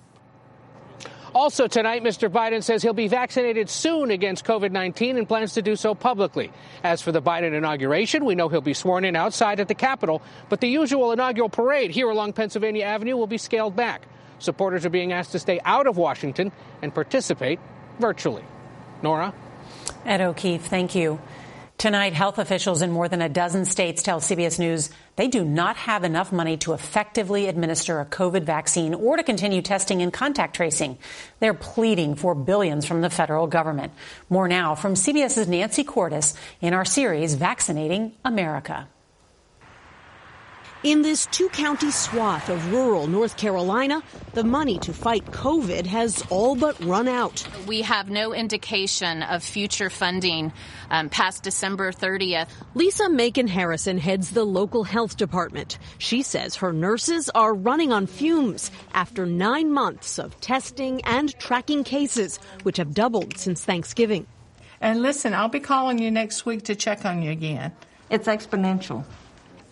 Also 1.34 1.66
tonight, 1.66 2.02
Mr. 2.02 2.28
Biden 2.28 2.62
says 2.62 2.82
he'll 2.82 2.92
be 2.92 3.08
vaccinated 3.08 3.70
soon 3.70 4.10
against 4.10 4.44
COVID 4.44 4.70
19 4.70 5.16
and 5.16 5.26
plans 5.26 5.54
to 5.54 5.62
do 5.62 5.76
so 5.76 5.94
publicly. 5.94 6.52
As 6.84 7.00
for 7.00 7.10
the 7.10 7.22
Biden 7.22 7.54
inauguration, 7.54 8.24
we 8.24 8.34
know 8.34 8.48
he'll 8.48 8.60
be 8.60 8.74
sworn 8.74 9.04
in 9.04 9.16
outside 9.16 9.58
at 9.58 9.68
the 9.68 9.74
Capitol, 9.74 10.20
but 10.50 10.60
the 10.60 10.68
usual 10.68 11.10
inaugural 11.12 11.48
parade 11.48 11.90
here 11.90 12.10
along 12.10 12.34
Pennsylvania 12.34 12.84
Avenue 12.84 13.16
will 13.16 13.26
be 13.26 13.38
scaled 13.38 13.74
back. 13.74 14.02
Supporters 14.40 14.84
are 14.84 14.90
being 14.90 15.12
asked 15.12 15.32
to 15.32 15.38
stay 15.38 15.58
out 15.64 15.86
of 15.86 15.96
Washington 15.96 16.52
and 16.82 16.92
participate 16.92 17.60
virtually. 17.98 18.44
Norah? 19.02 19.32
Ed 20.04 20.20
O'Keefe, 20.20 20.66
thank 20.66 20.94
you. 20.94 21.18
Tonight, 21.78 22.12
health 22.12 22.38
officials 22.38 22.80
in 22.80 22.92
more 22.92 23.08
than 23.08 23.20
a 23.22 23.28
dozen 23.28 23.64
states 23.64 24.02
tell 24.04 24.20
CBS 24.20 24.58
News 24.58 24.90
they 25.16 25.26
do 25.26 25.44
not 25.44 25.76
have 25.76 26.04
enough 26.04 26.30
money 26.30 26.56
to 26.58 26.74
effectively 26.74 27.48
administer 27.48 27.98
a 27.98 28.06
COVID 28.06 28.44
vaccine 28.44 28.94
or 28.94 29.16
to 29.16 29.22
continue 29.22 29.62
testing 29.62 30.00
and 30.00 30.12
contact 30.12 30.54
tracing. 30.54 30.96
They're 31.40 31.54
pleading 31.54 32.14
for 32.14 32.34
billions 32.34 32.86
from 32.86 33.00
the 33.00 33.10
federal 33.10 33.48
government. 33.48 33.92
More 34.30 34.46
now 34.46 34.74
from 34.76 34.94
CBS's 34.94 35.48
Nancy 35.48 35.82
Cordes 35.82 36.34
in 36.60 36.72
our 36.72 36.84
series, 36.84 37.34
Vaccinating 37.34 38.12
America. 38.24 38.86
In 40.82 41.02
this 41.02 41.26
two 41.26 41.48
county 41.50 41.92
swath 41.92 42.48
of 42.48 42.72
rural 42.72 43.06
North 43.06 43.36
Carolina, 43.36 44.02
the 44.32 44.42
money 44.42 44.80
to 44.80 44.92
fight 44.92 45.24
COVID 45.26 45.86
has 45.86 46.24
all 46.28 46.56
but 46.56 46.76
run 46.82 47.06
out. 47.06 47.46
We 47.68 47.82
have 47.82 48.10
no 48.10 48.34
indication 48.34 49.22
of 49.22 49.44
future 49.44 49.90
funding 49.90 50.52
um, 50.90 51.08
past 51.08 51.44
December 51.44 51.92
30th. 51.92 52.48
Lisa 52.74 53.08
Macon 53.08 53.46
Harrison 53.46 53.96
heads 53.96 54.30
the 54.30 54.42
local 54.42 54.82
health 54.82 55.16
department. 55.16 55.78
She 55.98 56.20
says 56.20 56.56
her 56.56 56.72
nurses 56.72 57.30
are 57.30 57.54
running 57.54 57.92
on 57.92 58.08
fumes 58.08 58.72
after 58.92 59.24
nine 59.24 59.70
months 59.70 60.18
of 60.18 60.40
testing 60.40 61.00
and 61.04 61.32
tracking 61.38 61.84
cases, 61.84 62.40
which 62.64 62.78
have 62.78 62.92
doubled 62.92 63.38
since 63.38 63.64
Thanksgiving. 63.64 64.26
And 64.80 65.00
listen, 65.00 65.32
I'll 65.32 65.46
be 65.46 65.60
calling 65.60 66.00
you 66.00 66.10
next 66.10 66.44
week 66.44 66.64
to 66.64 66.74
check 66.74 67.04
on 67.04 67.22
you 67.22 67.30
again. 67.30 67.70
It's 68.10 68.26
exponential. 68.26 69.04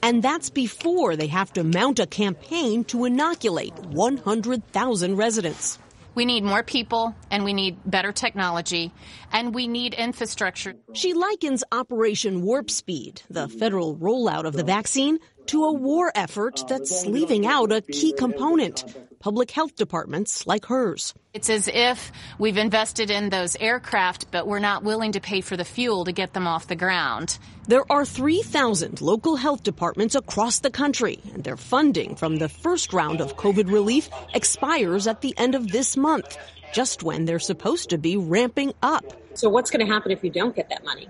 And 0.02 0.23
that's 0.23 0.50
before 0.50 1.16
they 1.16 1.26
have 1.26 1.52
to 1.54 1.64
mount 1.64 1.99
a 1.99 2.07
campaign 2.07 2.85
to 2.85 3.04
inoculate 3.04 3.75
100,000 3.75 5.16
residents. 5.16 5.78
We 6.14 6.25
need 6.25 6.42
more 6.42 6.62
people 6.62 7.14
and 7.30 7.45
we 7.45 7.52
need 7.52 7.78
better 7.85 8.12
technology 8.12 8.92
and 9.33 9.54
we 9.54 9.69
need 9.69 9.95
infrastructure. 9.95 10.75
She 10.92 11.14
likens 11.14 11.62
Operation 11.71 12.42
Warp 12.42 12.71
Speed, 12.71 13.23
the 13.30 13.49
federal 13.49 13.97
rollout 13.97 14.45
of 14.45 14.54
the 14.54 14.64
vaccine, 14.64 15.19
to 15.47 15.64
a 15.64 15.73
war 15.73 16.11
effort 16.14 16.64
that's 16.69 17.07
leaving 17.07 17.47
out 17.47 17.73
a 17.73 17.80
key 17.80 18.12
component 18.12 18.85
public 19.21 19.50
health 19.50 19.77
departments 19.77 20.47
like 20.47 20.65
hers. 20.65 21.15
It's 21.35 21.50
as 21.50 21.69
if 21.69 22.11
we've 22.39 22.57
invested 22.57 23.11
in 23.11 23.29
those 23.29 23.55
aircraft, 23.55 24.31
but 24.31 24.47
we're 24.47 24.61
not 24.61 24.83
willing 24.83 25.12
to 25.12 25.21
pay 25.21 25.43
for 25.43 25.59
the 25.59 25.65
fuel 25.65 26.07
to 26.07 26.12
get 26.12 26.33
them 26.33 26.47
off 26.47 26.67
the 26.67 26.75
ground. 26.75 27.39
There 27.69 27.85
are 27.93 28.07
3,000 28.07 29.03
local 29.03 29.37
health 29.37 29.62
departments 29.62 30.15
across 30.15 30.61
the 30.61 30.71
country, 30.71 31.21
and 31.35 31.45
their 31.45 31.59
funding 31.59 32.17
from 32.17 32.37
the 32.37 32.49
first 32.49 32.95
round 32.95 33.21
of 33.21 33.37
COVID 33.37 33.71
relief 33.71 34.09
expires 34.35 35.07
at 35.07 35.21
the 35.21 35.35
end 35.37 35.55
of 35.55 35.71
this 35.71 35.99
month, 35.99 36.39
just 36.73 37.03
when 37.03 37.27
they're 37.27 37.39
supposed 37.39 37.91
to 37.91 37.99
be 37.99 38.17
ramping 38.17 38.73
up. 38.83 39.05
So, 39.35 39.50
what's 39.50 39.71
going 39.71 39.87
to 39.87 39.93
happen 39.93 40.12
if 40.12 40.25
you 40.25 40.31
don't 40.31 40.57
get 40.57 40.71
that 40.71 40.83
money? 40.83 41.09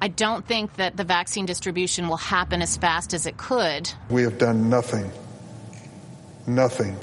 I 0.00 0.08
don't 0.08 0.46
think 0.46 0.76
that 0.76 0.96
the 0.96 1.04
vaccine 1.04 1.44
distribution 1.44 2.08
will 2.08 2.16
happen 2.16 2.62
as 2.62 2.78
fast 2.78 3.12
as 3.12 3.26
it 3.26 3.36
could. 3.36 3.92
We 4.08 4.22
have 4.22 4.38
done 4.38 4.70
nothing, 4.70 5.12
nothing 6.46 6.96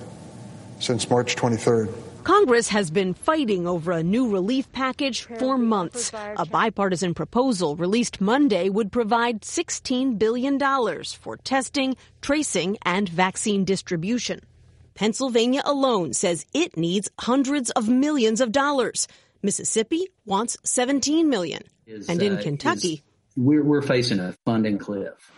since 0.80 1.10
March 1.10 1.36
23rd. 1.36 1.94
Congress 2.28 2.68
has 2.68 2.92
been 2.92 3.14
fighting 3.14 3.66
over 3.66 3.94
a 3.94 4.04
new 4.04 4.30
relief 4.30 4.70
package 4.74 5.22
for 5.40 5.58
months. 5.58 6.12
A 6.14 6.46
bipartisan 6.46 7.14
proposal 7.14 7.78
released 7.78 8.20
Monday 8.20 8.68
would 8.68 8.92
provide 8.92 9.44
$16 9.44 10.20
billion 10.20 10.60
for 11.06 11.38
testing, 11.38 11.96
tracing, 12.22 12.78
and 12.82 13.08
vaccine 13.08 13.64
distribution. 13.64 14.42
Pennsylvania 14.94 15.62
alone 15.64 16.12
says 16.12 16.46
it 16.54 16.76
needs 16.76 17.08
hundreds 17.18 17.70
of 17.72 17.88
millions 17.88 18.42
of 18.42 18.52
dollars. 18.52 19.08
Mississippi 19.42 20.08
wants 20.26 20.58
17 20.64 21.30
million. 21.30 21.64
Is, 21.86 22.10
and 22.10 22.22
in 22.22 22.38
uh, 22.38 22.42
Kentucky, 22.42 22.94
is, 22.96 23.02
we're, 23.38 23.64
we're 23.64 23.82
facing 23.82 24.20
a 24.20 24.34
funding 24.44 24.80
cliff. 24.80 25.32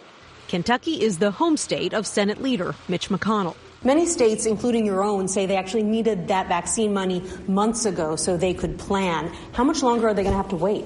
Kentucky 0.48 1.04
is 1.04 1.20
the 1.20 1.30
home 1.30 1.56
state 1.56 1.94
of 1.94 2.08
Senate 2.08 2.42
leader 2.42 2.74
Mitch 2.88 3.10
McConnell. 3.10 3.56
Many 3.84 4.06
states, 4.06 4.46
including 4.46 4.86
your 4.86 5.04
own, 5.04 5.30
say 5.30 5.46
they 5.46 5.56
actually 5.56 5.84
needed 5.84 6.28
that 6.28 6.50
vaccine 6.50 6.94
money 6.94 7.24
months 7.48 7.86
ago 7.86 8.18
so 8.18 8.36
they 8.36 8.54
could 8.54 8.78
plan. 8.78 9.34
How 9.54 9.64
much 9.64 9.82
longer 9.82 10.10
are 10.10 10.14
they 10.14 10.24
going 10.24 10.34
to 10.34 10.38
have 10.38 10.50
to 10.50 10.58
wait? 10.58 10.86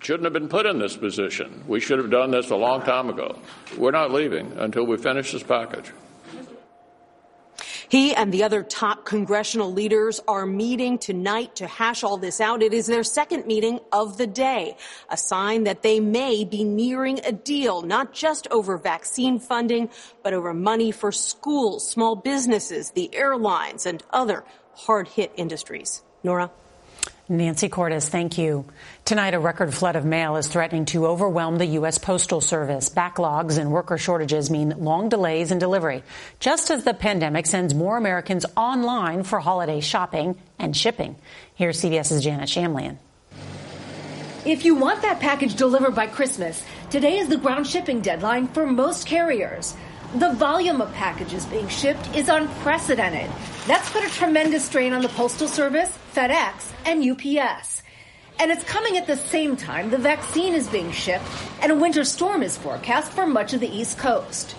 Shouldn't 0.00 0.24
have 0.24 0.34
been 0.34 0.48
put 0.48 0.66
in 0.66 0.78
this 0.78 0.96
position. 0.96 1.64
We 1.66 1.80
should 1.80 1.98
have 1.98 2.10
done 2.10 2.30
this 2.30 2.50
a 2.50 2.56
long 2.56 2.82
time 2.82 3.08
ago. 3.08 3.38
We're 3.78 3.90
not 3.90 4.12
leaving 4.12 4.52
until 4.58 4.84
we 4.84 4.98
finish 4.98 5.32
this 5.32 5.42
package. 5.42 5.90
He 7.88 8.14
and 8.14 8.32
the 8.32 8.42
other 8.42 8.62
top 8.62 9.04
congressional 9.04 9.72
leaders 9.72 10.20
are 10.26 10.46
meeting 10.46 10.98
tonight 10.98 11.56
to 11.56 11.66
hash 11.66 12.02
all 12.02 12.16
this 12.16 12.40
out. 12.40 12.62
It 12.62 12.74
is 12.74 12.86
their 12.86 13.04
second 13.04 13.46
meeting 13.46 13.80
of 13.92 14.16
the 14.16 14.26
day, 14.26 14.76
a 15.08 15.16
sign 15.16 15.64
that 15.64 15.82
they 15.82 16.00
may 16.00 16.44
be 16.44 16.64
nearing 16.64 17.20
a 17.24 17.32
deal, 17.32 17.82
not 17.82 18.12
just 18.12 18.48
over 18.50 18.76
vaccine 18.76 19.38
funding, 19.38 19.88
but 20.22 20.34
over 20.34 20.52
money 20.52 20.90
for 20.90 21.12
schools, 21.12 21.88
small 21.88 22.16
businesses, 22.16 22.90
the 22.90 23.14
airlines, 23.14 23.86
and 23.86 24.02
other 24.10 24.44
hard 24.74 25.08
hit 25.08 25.32
industries. 25.36 26.02
Norah? 26.24 26.50
Nancy 27.28 27.68
Cordes, 27.68 28.08
thank 28.08 28.38
you. 28.38 28.64
Tonight, 29.04 29.34
a 29.34 29.40
record 29.40 29.74
flood 29.74 29.96
of 29.96 30.04
mail 30.04 30.36
is 30.36 30.46
threatening 30.46 30.84
to 30.86 31.06
overwhelm 31.06 31.58
the 31.58 31.66
U.S. 31.66 31.98
Postal 31.98 32.40
Service. 32.40 32.88
Backlogs 32.88 33.58
and 33.58 33.72
worker 33.72 33.98
shortages 33.98 34.48
mean 34.48 34.74
long 34.78 35.08
delays 35.08 35.50
in 35.50 35.58
delivery, 35.58 36.04
just 36.38 36.70
as 36.70 36.84
the 36.84 36.94
pandemic 36.94 37.46
sends 37.46 37.74
more 37.74 37.96
Americans 37.96 38.46
online 38.56 39.24
for 39.24 39.40
holiday 39.40 39.80
shopping 39.80 40.36
and 40.60 40.76
shipping. 40.76 41.16
Here's 41.56 41.80
CBS's 41.80 42.22
Janet 42.22 42.48
Shamlian. 42.48 42.98
If 44.44 44.64
you 44.64 44.76
want 44.76 45.02
that 45.02 45.18
package 45.18 45.56
delivered 45.56 45.96
by 45.96 46.06
Christmas, 46.06 46.64
today 46.90 47.18
is 47.18 47.28
the 47.28 47.36
ground 47.36 47.66
shipping 47.66 48.02
deadline 48.02 48.46
for 48.46 48.64
most 48.64 49.04
carriers. 49.04 49.74
The 50.14 50.32
volume 50.32 50.80
of 50.80 50.92
packages 50.94 51.44
being 51.46 51.68
shipped 51.68 52.14
is 52.16 52.28
unprecedented. 52.28 53.30
That's 53.66 53.90
put 53.90 54.04
a 54.04 54.08
tremendous 54.08 54.64
strain 54.64 54.92
on 54.92 55.02
the 55.02 55.08
Postal 55.10 55.48
Service, 55.48 55.92
FedEx, 56.14 56.72
and 56.86 57.04
UPS. 57.04 57.82
And 58.38 58.50
it's 58.50 58.64
coming 58.64 58.96
at 58.96 59.06
the 59.06 59.16
same 59.16 59.56
time 59.56 59.90
the 59.90 59.98
vaccine 59.98 60.54
is 60.54 60.68
being 60.68 60.92
shipped 60.92 61.26
and 61.60 61.72
a 61.72 61.74
winter 61.74 62.04
storm 62.04 62.42
is 62.42 62.56
forecast 62.56 63.12
for 63.12 63.26
much 63.26 63.52
of 63.52 63.60
the 63.60 63.68
East 63.68 63.98
Coast. 63.98 64.54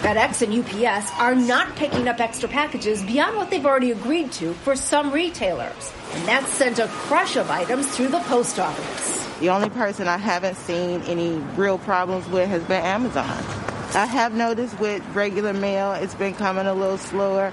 FedEx 0.00 0.42
and 0.42 0.52
UPS 0.52 1.12
are 1.18 1.34
not 1.34 1.76
picking 1.76 2.08
up 2.08 2.18
extra 2.18 2.48
packages 2.48 3.02
beyond 3.02 3.36
what 3.36 3.50
they've 3.50 3.66
already 3.66 3.90
agreed 3.90 4.32
to 4.32 4.54
for 4.54 4.74
some 4.74 5.12
retailers. 5.12 5.92
And 6.14 6.26
that's 6.26 6.48
sent 6.48 6.78
a 6.78 6.88
crush 6.88 7.36
of 7.36 7.50
items 7.50 7.94
through 7.94 8.08
the 8.08 8.20
post 8.20 8.58
office. 8.58 9.28
The 9.38 9.50
only 9.50 9.70
person 9.70 10.08
I 10.08 10.16
haven't 10.16 10.56
seen 10.56 11.02
any 11.02 11.32
real 11.56 11.78
problems 11.78 12.26
with 12.28 12.48
has 12.48 12.62
been 12.64 12.82
Amazon. 12.82 13.71
I 13.94 14.06
have 14.06 14.32
noticed 14.32 14.80
with 14.80 15.06
regular 15.14 15.52
mail, 15.52 15.92
it's 15.92 16.14
been 16.14 16.32
coming 16.32 16.66
a 16.66 16.72
little 16.72 16.96
slower. 16.96 17.52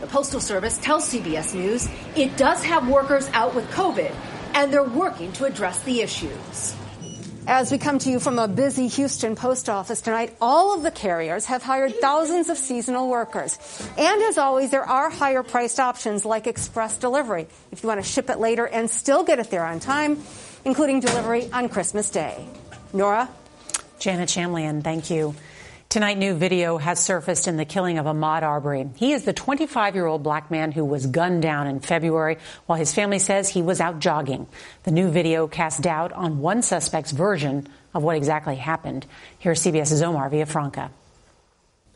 The 0.00 0.08
Postal 0.08 0.40
Service 0.40 0.78
tells 0.78 1.08
CBS 1.08 1.54
News 1.54 1.88
it 2.16 2.36
does 2.36 2.64
have 2.64 2.88
workers 2.88 3.30
out 3.32 3.54
with 3.54 3.70
COVID, 3.70 4.12
and 4.54 4.72
they're 4.72 4.82
working 4.82 5.30
to 5.34 5.44
address 5.44 5.80
the 5.84 6.00
issues. 6.00 6.74
As 7.46 7.70
we 7.70 7.78
come 7.78 8.00
to 8.00 8.10
you 8.10 8.18
from 8.18 8.40
a 8.40 8.48
busy 8.48 8.88
Houston 8.88 9.36
post 9.36 9.68
office 9.68 10.00
tonight, 10.00 10.36
all 10.40 10.74
of 10.74 10.82
the 10.82 10.90
carriers 10.90 11.44
have 11.44 11.62
hired 11.62 11.94
thousands 12.00 12.48
of 12.48 12.58
seasonal 12.58 13.08
workers. 13.08 13.56
And 13.96 14.20
as 14.22 14.38
always, 14.38 14.72
there 14.72 14.82
are 14.82 15.08
higher 15.08 15.44
priced 15.44 15.78
options 15.78 16.24
like 16.24 16.48
express 16.48 16.98
delivery 16.98 17.46
if 17.70 17.84
you 17.84 17.88
want 17.88 18.02
to 18.02 18.10
ship 18.10 18.28
it 18.28 18.40
later 18.40 18.66
and 18.66 18.90
still 18.90 19.22
get 19.22 19.38
it 19.38 19.50
there 19.50 19.64
on 19.64 19.78
time, 19.78 20.20
including 20.64 20.98
delivery 20.98 21.48
on 21.52 21.68
Christmas 21.68 22.10
Day. 22.10 22.44
Norah? 22.92 23.28
Janet 24.00 24.28
Shamlian, 24.28 24.82
thank 24.82 25.10
you. 25.10 25.36
Tonight, 25.96 26.18
new 26.18 26.34
video 26.34 26.76
has 26.76 27.02
surfaced 27.02 27.48
in 27.48 27.56
the 27.56 27.64
killing 27.64 27.96
of 27.96 28.04
Ahmaud 28.04 28.42
Arbery. 28.42 28.86
He 28.96 29.12
is 29.12 29.24
the 29.24 29.32
25 29.32 29.94
year 29.94 30.04
old 30.04 30.22
black 30.22 30.50
man 30.50 30.70
who 30.70 30.84
was 30.84 31.06
gunned 31.06 31.40
down 31.40 31.66
in 31.66 31.80
February 31.80 32.36
while 32.66 32.78
his 32.78 32.92
family 32.92 33.18
says 33.18 33.48
he 33.48 33.62
was 33.62 33.80
out 33.80 33.98
jogging. 33.98 34.46
The 34.82 34.90
new 34.90 35.08
video 35.08 35.48
casts 35.48 35.80
doubt 35.80 36.12
on 36.12 36.40
one 36.40 36.60
suspect's 36.60 37.12
version 37.12 37.66
of 37.94 38.02
what 38.02 38.14
exactly 38.14 38.56
happened. 38.56 39.06
Here's 39.38 39.62
CBS's 39.62 40.02
Omar 40.02 40.28
Villafranca. 40.28 40.90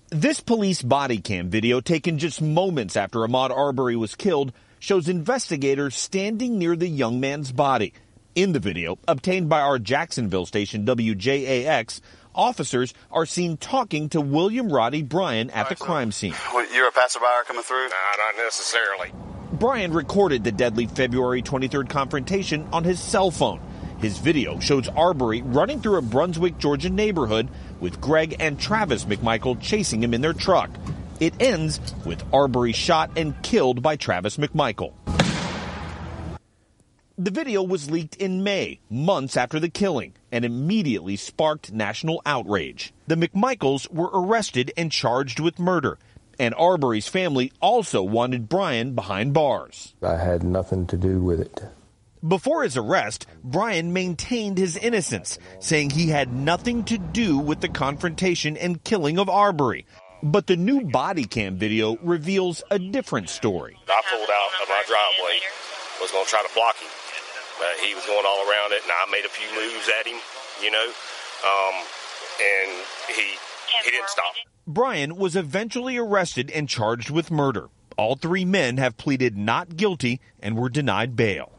This 0.08 0.40
police 0.40 0.80
body 0.80 1.18
cam 1.18 1.50
video 1.50 1.82
taken 1.82 2.18
just 2.18 2.40
moments 2.40 2.96
after 2.96 3.18
Ahmaud 3.18 3.50
Arbery 3.50 3.96
was 3.96 4.14
killed 4.14 4.54
shows 4.78 5.10
investigators 5.10 5.94
standing 5.94 6.56
near 6.56 6.74
the 6.74 6.88
young 6.88 7.20
man's 7.20 7.52
body. 7.52 7.92
In 8.34 8.52
the 8.52 8.60
video, 8.60 8.96
obtained 9.06 9.50
by 9.50 9.60
our 9.60 9.78
Jacksonville 9.78 10.46
station 10.46 10.86
WJAX, 10.86 12.00
officers 12.34 12.94
are 13.10 13.26
seen 13.26 13.56
talking 13.56 14.08
to 14.10 14.20
William 14.20 14.72
Roddie 14.72 15.02
Bryan 15.02 15.50
at 15.50 15.68
the 15.68 15.76
crime 15.76 16.12
scene. 16.12 16.34
You're 16.74 16.88
a 16.88 16.92
passerby 16.92 17.26
coming 17.46 17.62
through? 17.62 17.88
Nah, 17.88 17.94
not 18.18 18.44
necessarily. 18.44 19.12
Bryan 19.52 19.92
recorded 19.92 20.44
the 20.44 20.52
deadly 20.52 20.86
February 20.86 21.42
23rd 21.42 21.88
confrontation 21.88 22.68
on 22.72 22.84
his 22.84 23.00
cell 23.00 23.30
phone. 23.30 23.60
His 23.98 24.16
video 24.18 24.58
shows 24.60 24.88
Arbery 24.88 25.42
running 25.42 25.80
through 25.80 25.96
a 25.96 26.02
Brunswick, 26.02 26.56
Georgia 26.58 26.88
neighborhood 26.88 27.48
with 27.80 28.00
Greg 28.00 28.36
and 28.40 28.58
Travis 28.58 29.04
McMichael 29.04 29.60
chasing 29.60 30.02
him 30.02 30.14
in 30.14 30.20
their 30.20 30.32
truck. 30.32 30.70
It 31.18 31.34
ends 31.38 31.80
with 32.06 32.24
Arbery 32.32 32.72
shot 32.72 33.10
and 33.16 33.40
killed 33.42 33.82
by 33.82 33.96
Travis 33.96 34.38
McMichael. 34.38 34.94
The 37.18 37.30
video 37.30 37.62
was 37.62 37.90
leaked 37.90 38.16
in 38.16 38.42
May, 38.42 38.80
months 38.88 39.36
after 39.36 39.60
the 39.60 39.68
killing, 39.68 40.14
and 40.32 40.44
immediately 40.44 41.16
sparked 41.16 41.72
national 41.72 42.22
outrage. 42.24 42.92
The 43.06 43.16
McMichaels 43.16 43.90
were 43.92 44.10
arrested 44.12 44.72
and 44.76 44.92
charged 44.92 45.40
with 45.40 45.58
murder, 45.58 45.98
and 46.38 46.54
Arbery's 46.54 47.08
family 47.08 47.52
also 47.60 48.02
wanted 48.02 48.48
Bryan 48.48 48.94
behind 48.94 49.34
bars. 49.34 49.94
I 50.02 50.16
had 50.16 50.42
nothing 50.42 50.86
to 50.88 50.96
do 50.96 51.20
with 51.20 51.40
it. 51.40 51.62
Before 52.26 52.62
his 52.64 52.76
arrest, 52.76 53.26
Bryan 53.42 53.94
maintained 53.94 54.58
his 54.58 54.76
innocence, 54.76 55.38
saying 55.58 55.90
he 55.90 56.08
had 56.08 56.32
nothing 56.32 56.84
to 56.84 56.98
do 56.98 57.38
with 57.38 57.60
the 57.60 57.68
confrontation 57.68 58.58
and 58.58 58.82
killing 58.84 59.18
of 59.18 59.30
Arbery. 59.30 59.86
But 60.22 60.46
the 60.46 60.56
new 60.56 60.82
body 60.82 61.24
cam 61.24 61.56
video 61.56 61.96
reveals 62.02 62.62
a 62.70 62.78
different 62.78 63.30
story. 63.30 63.78
I 63.88 64.02
pulled 64.10 64.28
out 64.28 64.62
of 64.62 64.68
my 64.68 64.82
driveway, 64.86 65.40
was 66.00 66.10
going 66.10 66.24
to 66.24 66.30
try 66.30 66.42
to 66.42 66.54
block 66.54 66.76
him. 66.76 66.88
Uh, 67.60 67.64
he 67.84 67.94
was 67.94 68.04
going 68.06 68.24
all 68.26 68.48
around 68.48 68.72
it, 68.72 68.82
and 68.82 68.90
I 68.90 69.10
made 69.10 69.24
a 69.24 69.28
few 69.28 69.48
moves 69.54 69.88
at 70.00 70.06
him, 70.06 70.18
you 70.62 70.70
know, 70.70 70.86
um, 71.44 71.74
and 72.40 72.70
he 73.08 73.36
he 73.84 73.90
didn't 73.90 74.08
stop. 74.08 74.34
Bryan 74.66 75.16
was 75.16 75.36
eventually 75.36 75.98
arrested 75.98 76.50
and 76.50 76.68
charged 76.68 77.10
with 77.10 77.30
murder. 77.30 77.68
All 77.96 78.16
three 78.16 78.44
men 78.44 78.78
have 78.78 78.96
pleaded 78.96 79.36
not 79.36 79.76
guilty 79.76 80.20
and 80.40 80.56
were 80.56 80.70
denied 80.70 81.16
bail. 81.16 81.52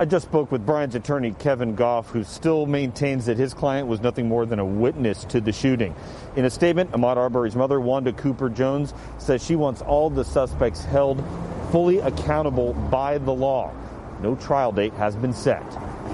I 0.00 0.04
just 0.04 0.26
spoke 0.26 0.52
with 0.52 0.64
Bryan's 0.64 0.94
attorney, 0.94 1.32
Kevin 1.40 1.74
Gough, 1.74 2.10
who 2.10 2.22
still 2.22 2.66
maintains 2.66 3.26
that 3.26 3.36
his 3.36 3.52
client 3.52 3.88
was 3.88 4.00
nothing 4.00 4.28
more 4.28 4.46
than 4.46 4.60
a 4.60 4.64
witness 4.64 5.24
to 5.24 5.40
the 5.40 5.50
shooting. 5.50 5.92
In 6.36 6.44
a 6.44 6.50
statement, 6.50 6.92
Ahmaud 6.92 7.16
Arbery's 7.16 7.56
mother, 7.56 7.80
Wanda 7.80 8.12
Cooper 8.12 8.48
Jones, 8.48 8.94
says 9.18 9.44
she 9.44 9.56
wants 9.56 9.82
all 9.82 10.08
the 10.08 10.24
suspects 10.24 10.84
held 10.84 11.24
fully 11.72 11.98
accountable 11.98 12.74
by 12.74 13.18
the 13.18 13.32
law. 13.32 13.72
No 14.20 14.34
trial 14.34 14.72
date 14.72 14.92
has 14.94 15.14
been 15.16 15.32
set. 15.32 15.62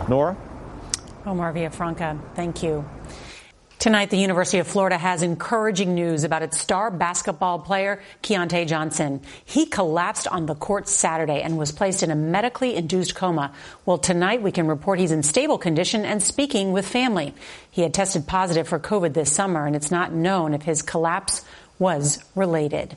Norah? 0.09 0.37
Omar 1.27 1.53
Villafranca, 1.53 2.21
thank 2.35 2.63
you. 2.63 2.85
Tonight, 3.79 4.09
the 4.09 4.17
University 4.17 4.59
of 4.61 4.67
Florida 4.67 4.97
has 4.97 5.23
encouraging 5.23 5.95
news 5.95 6.25
about 6.25 6.43
its 6.43 6.59
star 6.59 6.91
basketball 6.91 7.59
player, 7.59 8.03
Keyontae 8.23 8.67
Johnson. 8.67 9.21
He 9.45 9.67
collapsed 9.67 10.27
on 10.27 10.47
the 10.47 10.55
court 10.55 10.89
Saturday 10.89 11.43
and 11.43 11.59
was 11.59 11.71
placed 11.71 12.03
in 12.03 12.11
a 12.11 12.15
medically 12.15 12.77
induced 12.77 13.15
coma. 13.15 13.53
Well, 13.85 13.99
tonight 13.99 14.41
we 14.41 14.53
can 14.53 14.69
report 14.69 15.01
he's 15.01 15.13
in 15.13 15.23
stable 15.23 15.59
condition 15.59 16.07
and 16.07 16.23
speaking 16.23 16.73
with 16.73 16.89
family. 16.89 17.35
He 17.71 17.83
had 17.83 17.93
tested 17.93 18.27
positive 18.27 18.67
for 18.67 18.79
COVID 18.79 19.13
this 19.13 19.31
summer, 19.31 19.67
and 19.67 19.77
it's 19.77 19.91
not 19.91 20.15
known 20.15 20.55
if 20.55 20.63
his 20.63 20.81
collapse 20.81 21.45
was 21.79 22.25
related. 22.35 22.97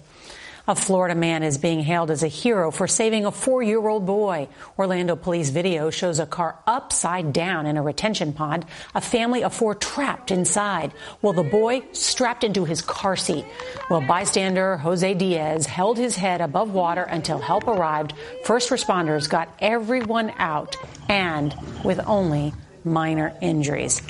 A 0.70 0.76
Florida 0.76 1.16
man 1.16 1.44
is 1.44 1.58
being 1.58 1.80
hailed 1.80 2.12
as 2.12 2.24
a 2.24 2.28
hero 2.28 2.72
for 2.72 2.88
saving 2.88 3.26
a 3.26 3.32
four 3.32 3.64
year 3.64 3.88
old 3.88 4.06
boy. 4.06 4.50
Orlando 4.78 5.16
police 5.16 5.50
video 5.50 5.90
shows 5.90 6.20
a 6.20 6.26
car 6.26 6.60
upside 6.68 7.32
down 7.32 7.66
in 7.66 7.78
a 7.78 7.82
retention 7.82 8.34
pond, 8.34 8.66
a 8.94 9.00
family 9.00 9.46
of 9.46 9.54
four 9.54 9.76
trapped 9.76 10.30
inside, 10.30 10.92
while 11.22 11.32
the 11.32 11.42
boy 11.42 11.84
strapped 11.94 12.44
into 12.44 12.66
his 12.66 12.82
car 12.82 13.16
seat. 13.16 13.46
Well, 13.90 14.02
bystander 14.02 14.76
Jose 14.76 15.14
Diaz 15.14 15.68
held 15.68 15.98
his 15.98 16.18
head 16.18 16.42
above 16.42 16.74
water 16.74 17.04
until 17.04 17.40
help 17.40 17.66
arrived. 17.66 18.14
First 18.44 18.70
responders 18.70 19.30
got 19.30 19.48
everyone 19.60 20.34
out 20.38 20.76
and 21.08 21.56
with 21.86 22.02
only 22.06 22.54
minor 22.84 23.34
injuries. 23.40 24.02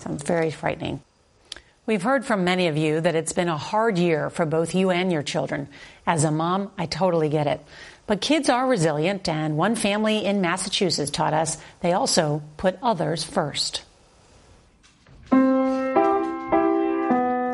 Sounds 0.00 0.24
very 0.24 0.50
frightening. 0.50 1.02
We've 1.86 2.02
heard 2.02 2.24
from 2.24 2.44
many 2.44 2.68
of 2.68 2.76
you 2.76 3.00
that 3.00 3.14
it's 3.14 3.32
been 3.32 3.48
a 3.48 3.56
hard 3.56 3.98
year 3.98 4.30
for 4.30 4.44
both 4.44 4.74
you 4.74 4.90
and 4.90 5.10
your 5.10 5.22
children. 5.22 5.68
As 6.06 6.24
a 6.24 6.30
mom, 6.30 6.70
I 6.76 6.86
totally 6.86 7.28
get 7.28 7.46
it. 7.46 7.60
But 8.06 8.20
kids 8.20 8.48
are 8.48 8.66
resilient, 8.66 9.28
and 9.28 9.56
one 9.56 9.76
family 9.76 10.24
in 10.24 10.40
Massachusetts 10.40 11.10
taught 11.10 11.32
us 11.32 11.58
they 11.80 11.92
also 11.92 12.42
put 12.56 12.78
others 12.82 13.24
first. 13.24 13.82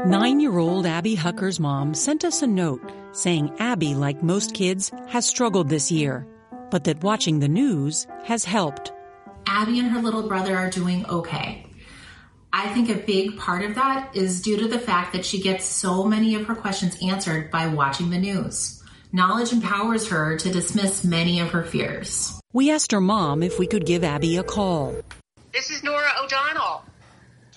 Nine 0.06 0.40
year 0.40 0.56
old 0.58 0.86
Abby 0.86 1.16
Hucker's 1.16 1.58
mom 1.60 1.94
sent 1.94 2.24
us 2.24 2.42
a 2.42 2.46
note 2.46 2.92
saying 3.12 3.52
Abby, 3.58 3.94
like 3.94 4.22
most 4.22 4.54
kids, 4.54 4.92
has 5.08 5.26
struggled 5.26 5.68
this 5.68 5.90
year, 5.90 6.26
but 6.70 6.84
that 6.84 7.02
watching 7.02 7.40
the 7.40 7.48
news 7.48 8.06
has 8.24 8.44
helped. 8.44 8.92
Abby 9.46 9.78
and 9.78 9.90
her 9.90 10.00
little 10.00 10.28
brother 10.28 10.56
are 10.56 10.70
doing 10.70 11.04
okay. 11.06 11.65
I 12.58 12.72
think 12.72 12.88
a 12.88 12.94
big 12.94 13.36
part 13.36 13.62
of 13.62 13.74
that 13.74 14.16
is 14.16 14.40
due 14.40 14.56
to 14.56 14.66
the 14.66 14.78
fact 14.78 15.12
that 15.12 15.26
she 15.26 15.42
gets 15.42 15.66
so 15.66 16.04
many 16.04 16.36
of 16.36 16.46
her 16.46 16.54
questions 16.54 16.96
answered 17.02 17.50
by 17.50 17.66
watching 17.66 18.08
the 18.08 18.16
news. 18.16 18.82
Knowledge 19.12 19.52
empowers 19.52 20.08
her 20.08 20.38
to 20.38 20.50
dismiss 20.50 21.04
many 21.04 21.38
of 21.40 21.50
her 21.50 21.62
fears. 21.62 22.40
We 22.54 22.70
asked 22.70 22.92
her 22.92 23.00
mom 23.00 23.42
if 23.42 23.58
we 23.58 23.66
could 23.66 23.84
give 23.84 24.02
Abby 24.02 24.38
a 24.38 24.42
call. 24.42 24.96
This 25.52 25.70
is 25.70 25.82
Norah 25.82 26.12
O'Donnell. 26.24 26.82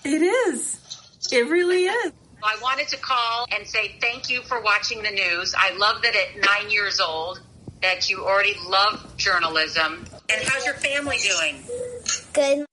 It 0.04 0.20
is. 0.20 0.78
It 1.32 1.48
really 1.48 1.84
is. 1.84 2.12
I 2.42 2.58
wanted 2.60 2.88
to 2.88 2.98
call 2.98 3.46
and 3.56 3.66
say 3.66 3.96
thank 4.02 4.28
you 4.28 4.42
for 4.42 4.60
watching 4.60 5.02
the 5.02 5.12
news. 5.12 5.54
I 5.56 5.74
love 5.78 6.02
that 6.02 6.14
at 6.14 6.44
nine 6.44 6.70
years 6.70 7.00
old 7.00 7.40
that 7.80 8.10
you 8.10 8.26
already 8.26 8.54
love 8.66 9.16
journalism. 9.16 10.04
And 10.28 10.42
how's 10.46 10.66
your 10.66 10.74
family 10.74 11.16
doing? 11.22 11.62
Good. 12.34 12.66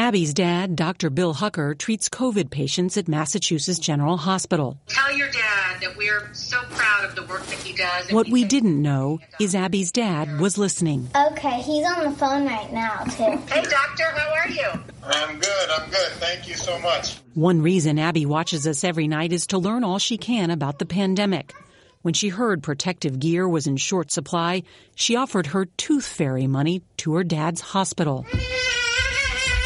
Abby's 0.00 0.32
dad, 0.32 0.76
Dr. 0.76 1.10
Bill 1.10 1.34
Hucker, 1.34 1.76
treats 1.76 2.08
COVID 2.08 2.48
patients 2.48 2.96
at 2.96 3.06
Massachusetts 3.06 3.78
General 3.78 4.16
Hospital. 4.16 4.78
Tell 4.86 5.14
your 5.14 5.30
dad 5.30 5.82
that 5.82 5.94
we're 5.94 6.32
so 6.32 6.58
proud 6.70 7.04
of 7.04 7.14
the 7.14 7.26
work 7.26 7.44
that 7.44 7.58
he 7.58 7.74
does. 7.74 8.10
What 8.10 8.26
we 8.30 8.46
didn't 8.46 8.80
know 8.80 9.18
is 9.38 9.54
Abby's 9.54 9.92
dad 9.92 10.40
was 10.40 10.56
listening. 10.56 11.10
Okay, 11.14 11.60
he's 11.60 11.86
on 11.86 12.04
the 12.04 12.16
phone 12.16 12.46
right 12.46 12.72
now, 12.72 13.04
too. 13.04 13.24
hey, 13.52 13.60
doctor, 13.60 14.04
how 14.04 14.32
are 14.32 14.48
you? 14.48 14.70
I'm 15.04 15.38
good. 15.38 15.70
I'm 15.70 15.90
good. 15.90 16.12
Thank 16.12 16.48
you 16.48 16.54
so 16.54 16.78
much. 16.78 17.18
One 17.34 17.60
reason 17.60 17.98
Abby 17.98 18.24
watches 18.24 18.66
us 18.66 18.82
every 18.84 19.06
night 19.06 19.34
is 19.34 19.48
to 19.48 19.58
learn 19.58 19.84
all 19.84 19.98
she 19.98 20.16
can 20.16 20.50
about 20.50 20.78
the 20.78 20.86
pandemic. 20.86 21.52
When 22.00 22.14
she 22.14 22.30
heard 22.30 22.62
protective 22.62 23.20
gear 23.20 23.46
was 23.46 23.66
in 23.66 23.76
short 23.76 24.10
supply, 24.10 24.62
she 24.94 25.16
offered 25.16 25.48
her 25.48 25.66
tooth 25.66 26.06
fairy 26.06 26.46
money 26.46 26.80
to 26.96 27.16
her 27.16 27.22
dad's 27.22 27.60
hospital. 27.60 28.24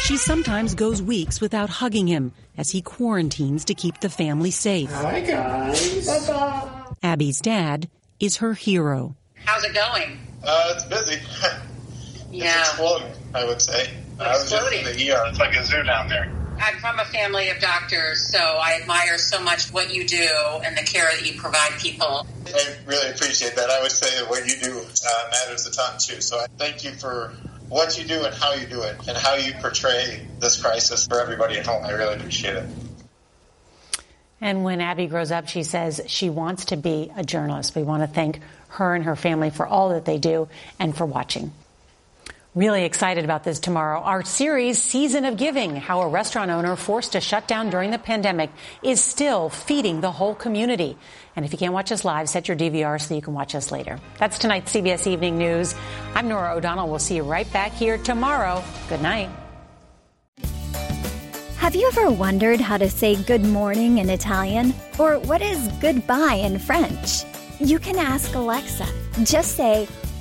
She 0.05 0.17
sometimes 0.17 0.75
goes 0.75 1.01
weeks 1.01 1.41
without 1.41 1.67
hugging 1.67 2.05
him 2.05 2.31
as 2.59 2.69
he 2.69 2.83
quarantines 2.83 3.65
to 3.65 3.73
keep 3.73 3.99
the 4.01 4.09
family 4.09 4.51
safe. 4.51 4.91
Hi, 4.91 5.19
guys. 5.19 6.27
Bye. 6.27 6.69
Abby's 7.01 7.41
dad 7.41 7.89
is 8.19 8.37
her 8.37 8.53
hero. 8.53 9.15
How's 9.45 9.63
it 9.63 9.73
going? 9.73 10.19
Uh, 10.43 10.73
it's 10.75 10.83
busy. 10.85 11.21
Yeah. 12.31 12.59
It's 12.59 12.69
exploding, 12.69 13.13
I 13.33 13.45
would 13.45 13.61
say. 13.61 13.93
I 14.19 14.31
was 14.33 14.51
just 14.51 14.73
in 14.73 14.83
the 14.83 15.11
ER. 15.11 15.25
It's 15.29 15.39
like 15.39 15.55
a 15.55 15.63
zoo 15.63 15.81
down 15.83 16.09
there. 16.09 16.29
I'm 16.59 16.77
from 16.79 16.99
a 16.99 17.05
family 17.05 17.47
of 17.49 17.59
doctors, 17.59 18.29
so 18.29 18.39
I 18.39 18.77
admire 18.81 19.17
so 19.17 19.41
much 19.41 19.71
what 19.71 19.93
you 19.93 20.05
do 20.05 20.27
and 20.65 20.77
the 20.77 20.81
care 20.83 21.05
that 21.15 21.25
you 21.25 21.39
provide 21.39 21.71
people. 21.79 22.27
I 22.47 22.75
really 22.85 23.09
appreciate 23.09 23.55
that. 23.55 23.69
I 23.69 23.81
would 23.81 23.91
say 23.91 24.19
that 24.19 24.29
what 24.29 24.45
you 24.47 24.59
do 24.61 24.79
uh, 24.79 25.29
matters 25.31 25.65
a 25.65 25.71
ton, 25.71 25.97
too. 25.97 26.19
So 26.19 26.37
I 26.37 26.47
thank 26.57 26.83
you 26.83 26.91
for 26.91 27.33
what 27.69 27.97
you 27.97 28.05
do 28.05 28.23
and 28.23 28.33
how 28.33 28.53
you 28.53 28.65
do 28.67 28.81
it 28.81 29.07
and 29.07 29.17
how 29.17 29.35
you 29.35 29.53
portray 29.53 30.25
this 30.39 30.61
crisis 30.61 31.07
for 31.07 31.19
everybody 31.19 31.57
at 31.57 31.65
home. 31.65 31.83
I 31.83 31.91
really 31.91 32.15
appreciate 32.15 32.55
it. 32.55 32.65
And 34.41 34.63
when 34.63 34.81
Abby 34.81 35.07
grows 35.07 35.31
up, 35.31 35.47
she 35.47 35.63
says 35.63 36.01
she 36.07 36.29
wants 36.29 36.65
to 36.65 36.77
be 36.77 37.11
a 37.15 37.23
journalist. 37.23 37.75
We 37.75 37.83
want 37.83 38.03
to 38.03 38.07
thank 38.07 38.39
her 38.69 38.93
and 38.93 39.05
her 39.05 39.15
family 39.15 39.49
for 39.49 39.65
all 39.65 39.89
that 39.89 40.05
they 40.05 40.17
do 40.17 40.49
and 40.79 40.95
for 40.95 41.05
watching. 41.05 41.51
Really 42.55 42.85
excited 42.85 43.25
about 43.25 43.43
this 43.43 43.59
tomorrow. 43.59 43.99
Our 43.99 44.23
series, 44.23 44.81
Season 44.81 45.25
of 45.25 45.35
Giving, 45.35 45.75
how 45.75 45.99
a 46.03 46.07
restaurant 46.07 46.51
owner 46.51 46.77
forced 46.77 47.11
to 47.11 47.19
shut 47.19 47.49
down 47.49 47.69
during 47.69 47.91
the 47.91 47.97
pandemic 47.97 48.49
is 48.81 49.01
still 49.01 49.49
feeding 49.49 49.99
the 49.99 50.09
whole 50.09 50.33
community. 50.33 50.97
And 51.35 51.43
if 51.43 51.51
you 51.51 51.57
can't 51.59 51.73
watch 51.73 51.91
us 51.91 52.05
live, 52.05 52.29
set 52.29 52.47
your 52.47 52.55
DVR 52.55 53.01
so 53.01 53.13
you 53.13 53.21
can 53.21 53.33
watch 53.33 53.55
us 53.55 53.73
later. 53.73 53.99
That's 54.19 54.39
tonight's 54.39 54.71
CBS 54.71 55.05
Evening 55.05 55.37
News. 55.37 55.75
I'm 56.13 56.29
Norah 56.29 56.55
O'Donnell. 56.55 56.87
We'll 56.87 56.97
see 56.97 57.17
you 57.17 57.23
right 57.23 57.51
back 57.51 57.73
here 57.73 57.97
tomorrow. 57.97 58.63
Good 58.87 59.01
night. 59.01 59.29
Have 61.57 61.75
you 61.75 61.89
ever 61.89 62.09
wondered 62.09 62.61
how 62.61 62.77
to 62.77 62.89
say 62.89 63.21
good 63.21 63.43
morning 63.43 63.97
in 63.97 64.09
Italian? 64.09 64.73
Or 64.97 65.19
what 65.19 65.41
is 65.41 65.67
goodbye 65.81 66.35
in 66.35 66.59
French? 66.59 67.25
You 67.59 67.79
can 67.79 67.97
ask 67.97 68.33
Alexa. 68.33 68.87
Just 69.23 69.57
say, 69.57 69.89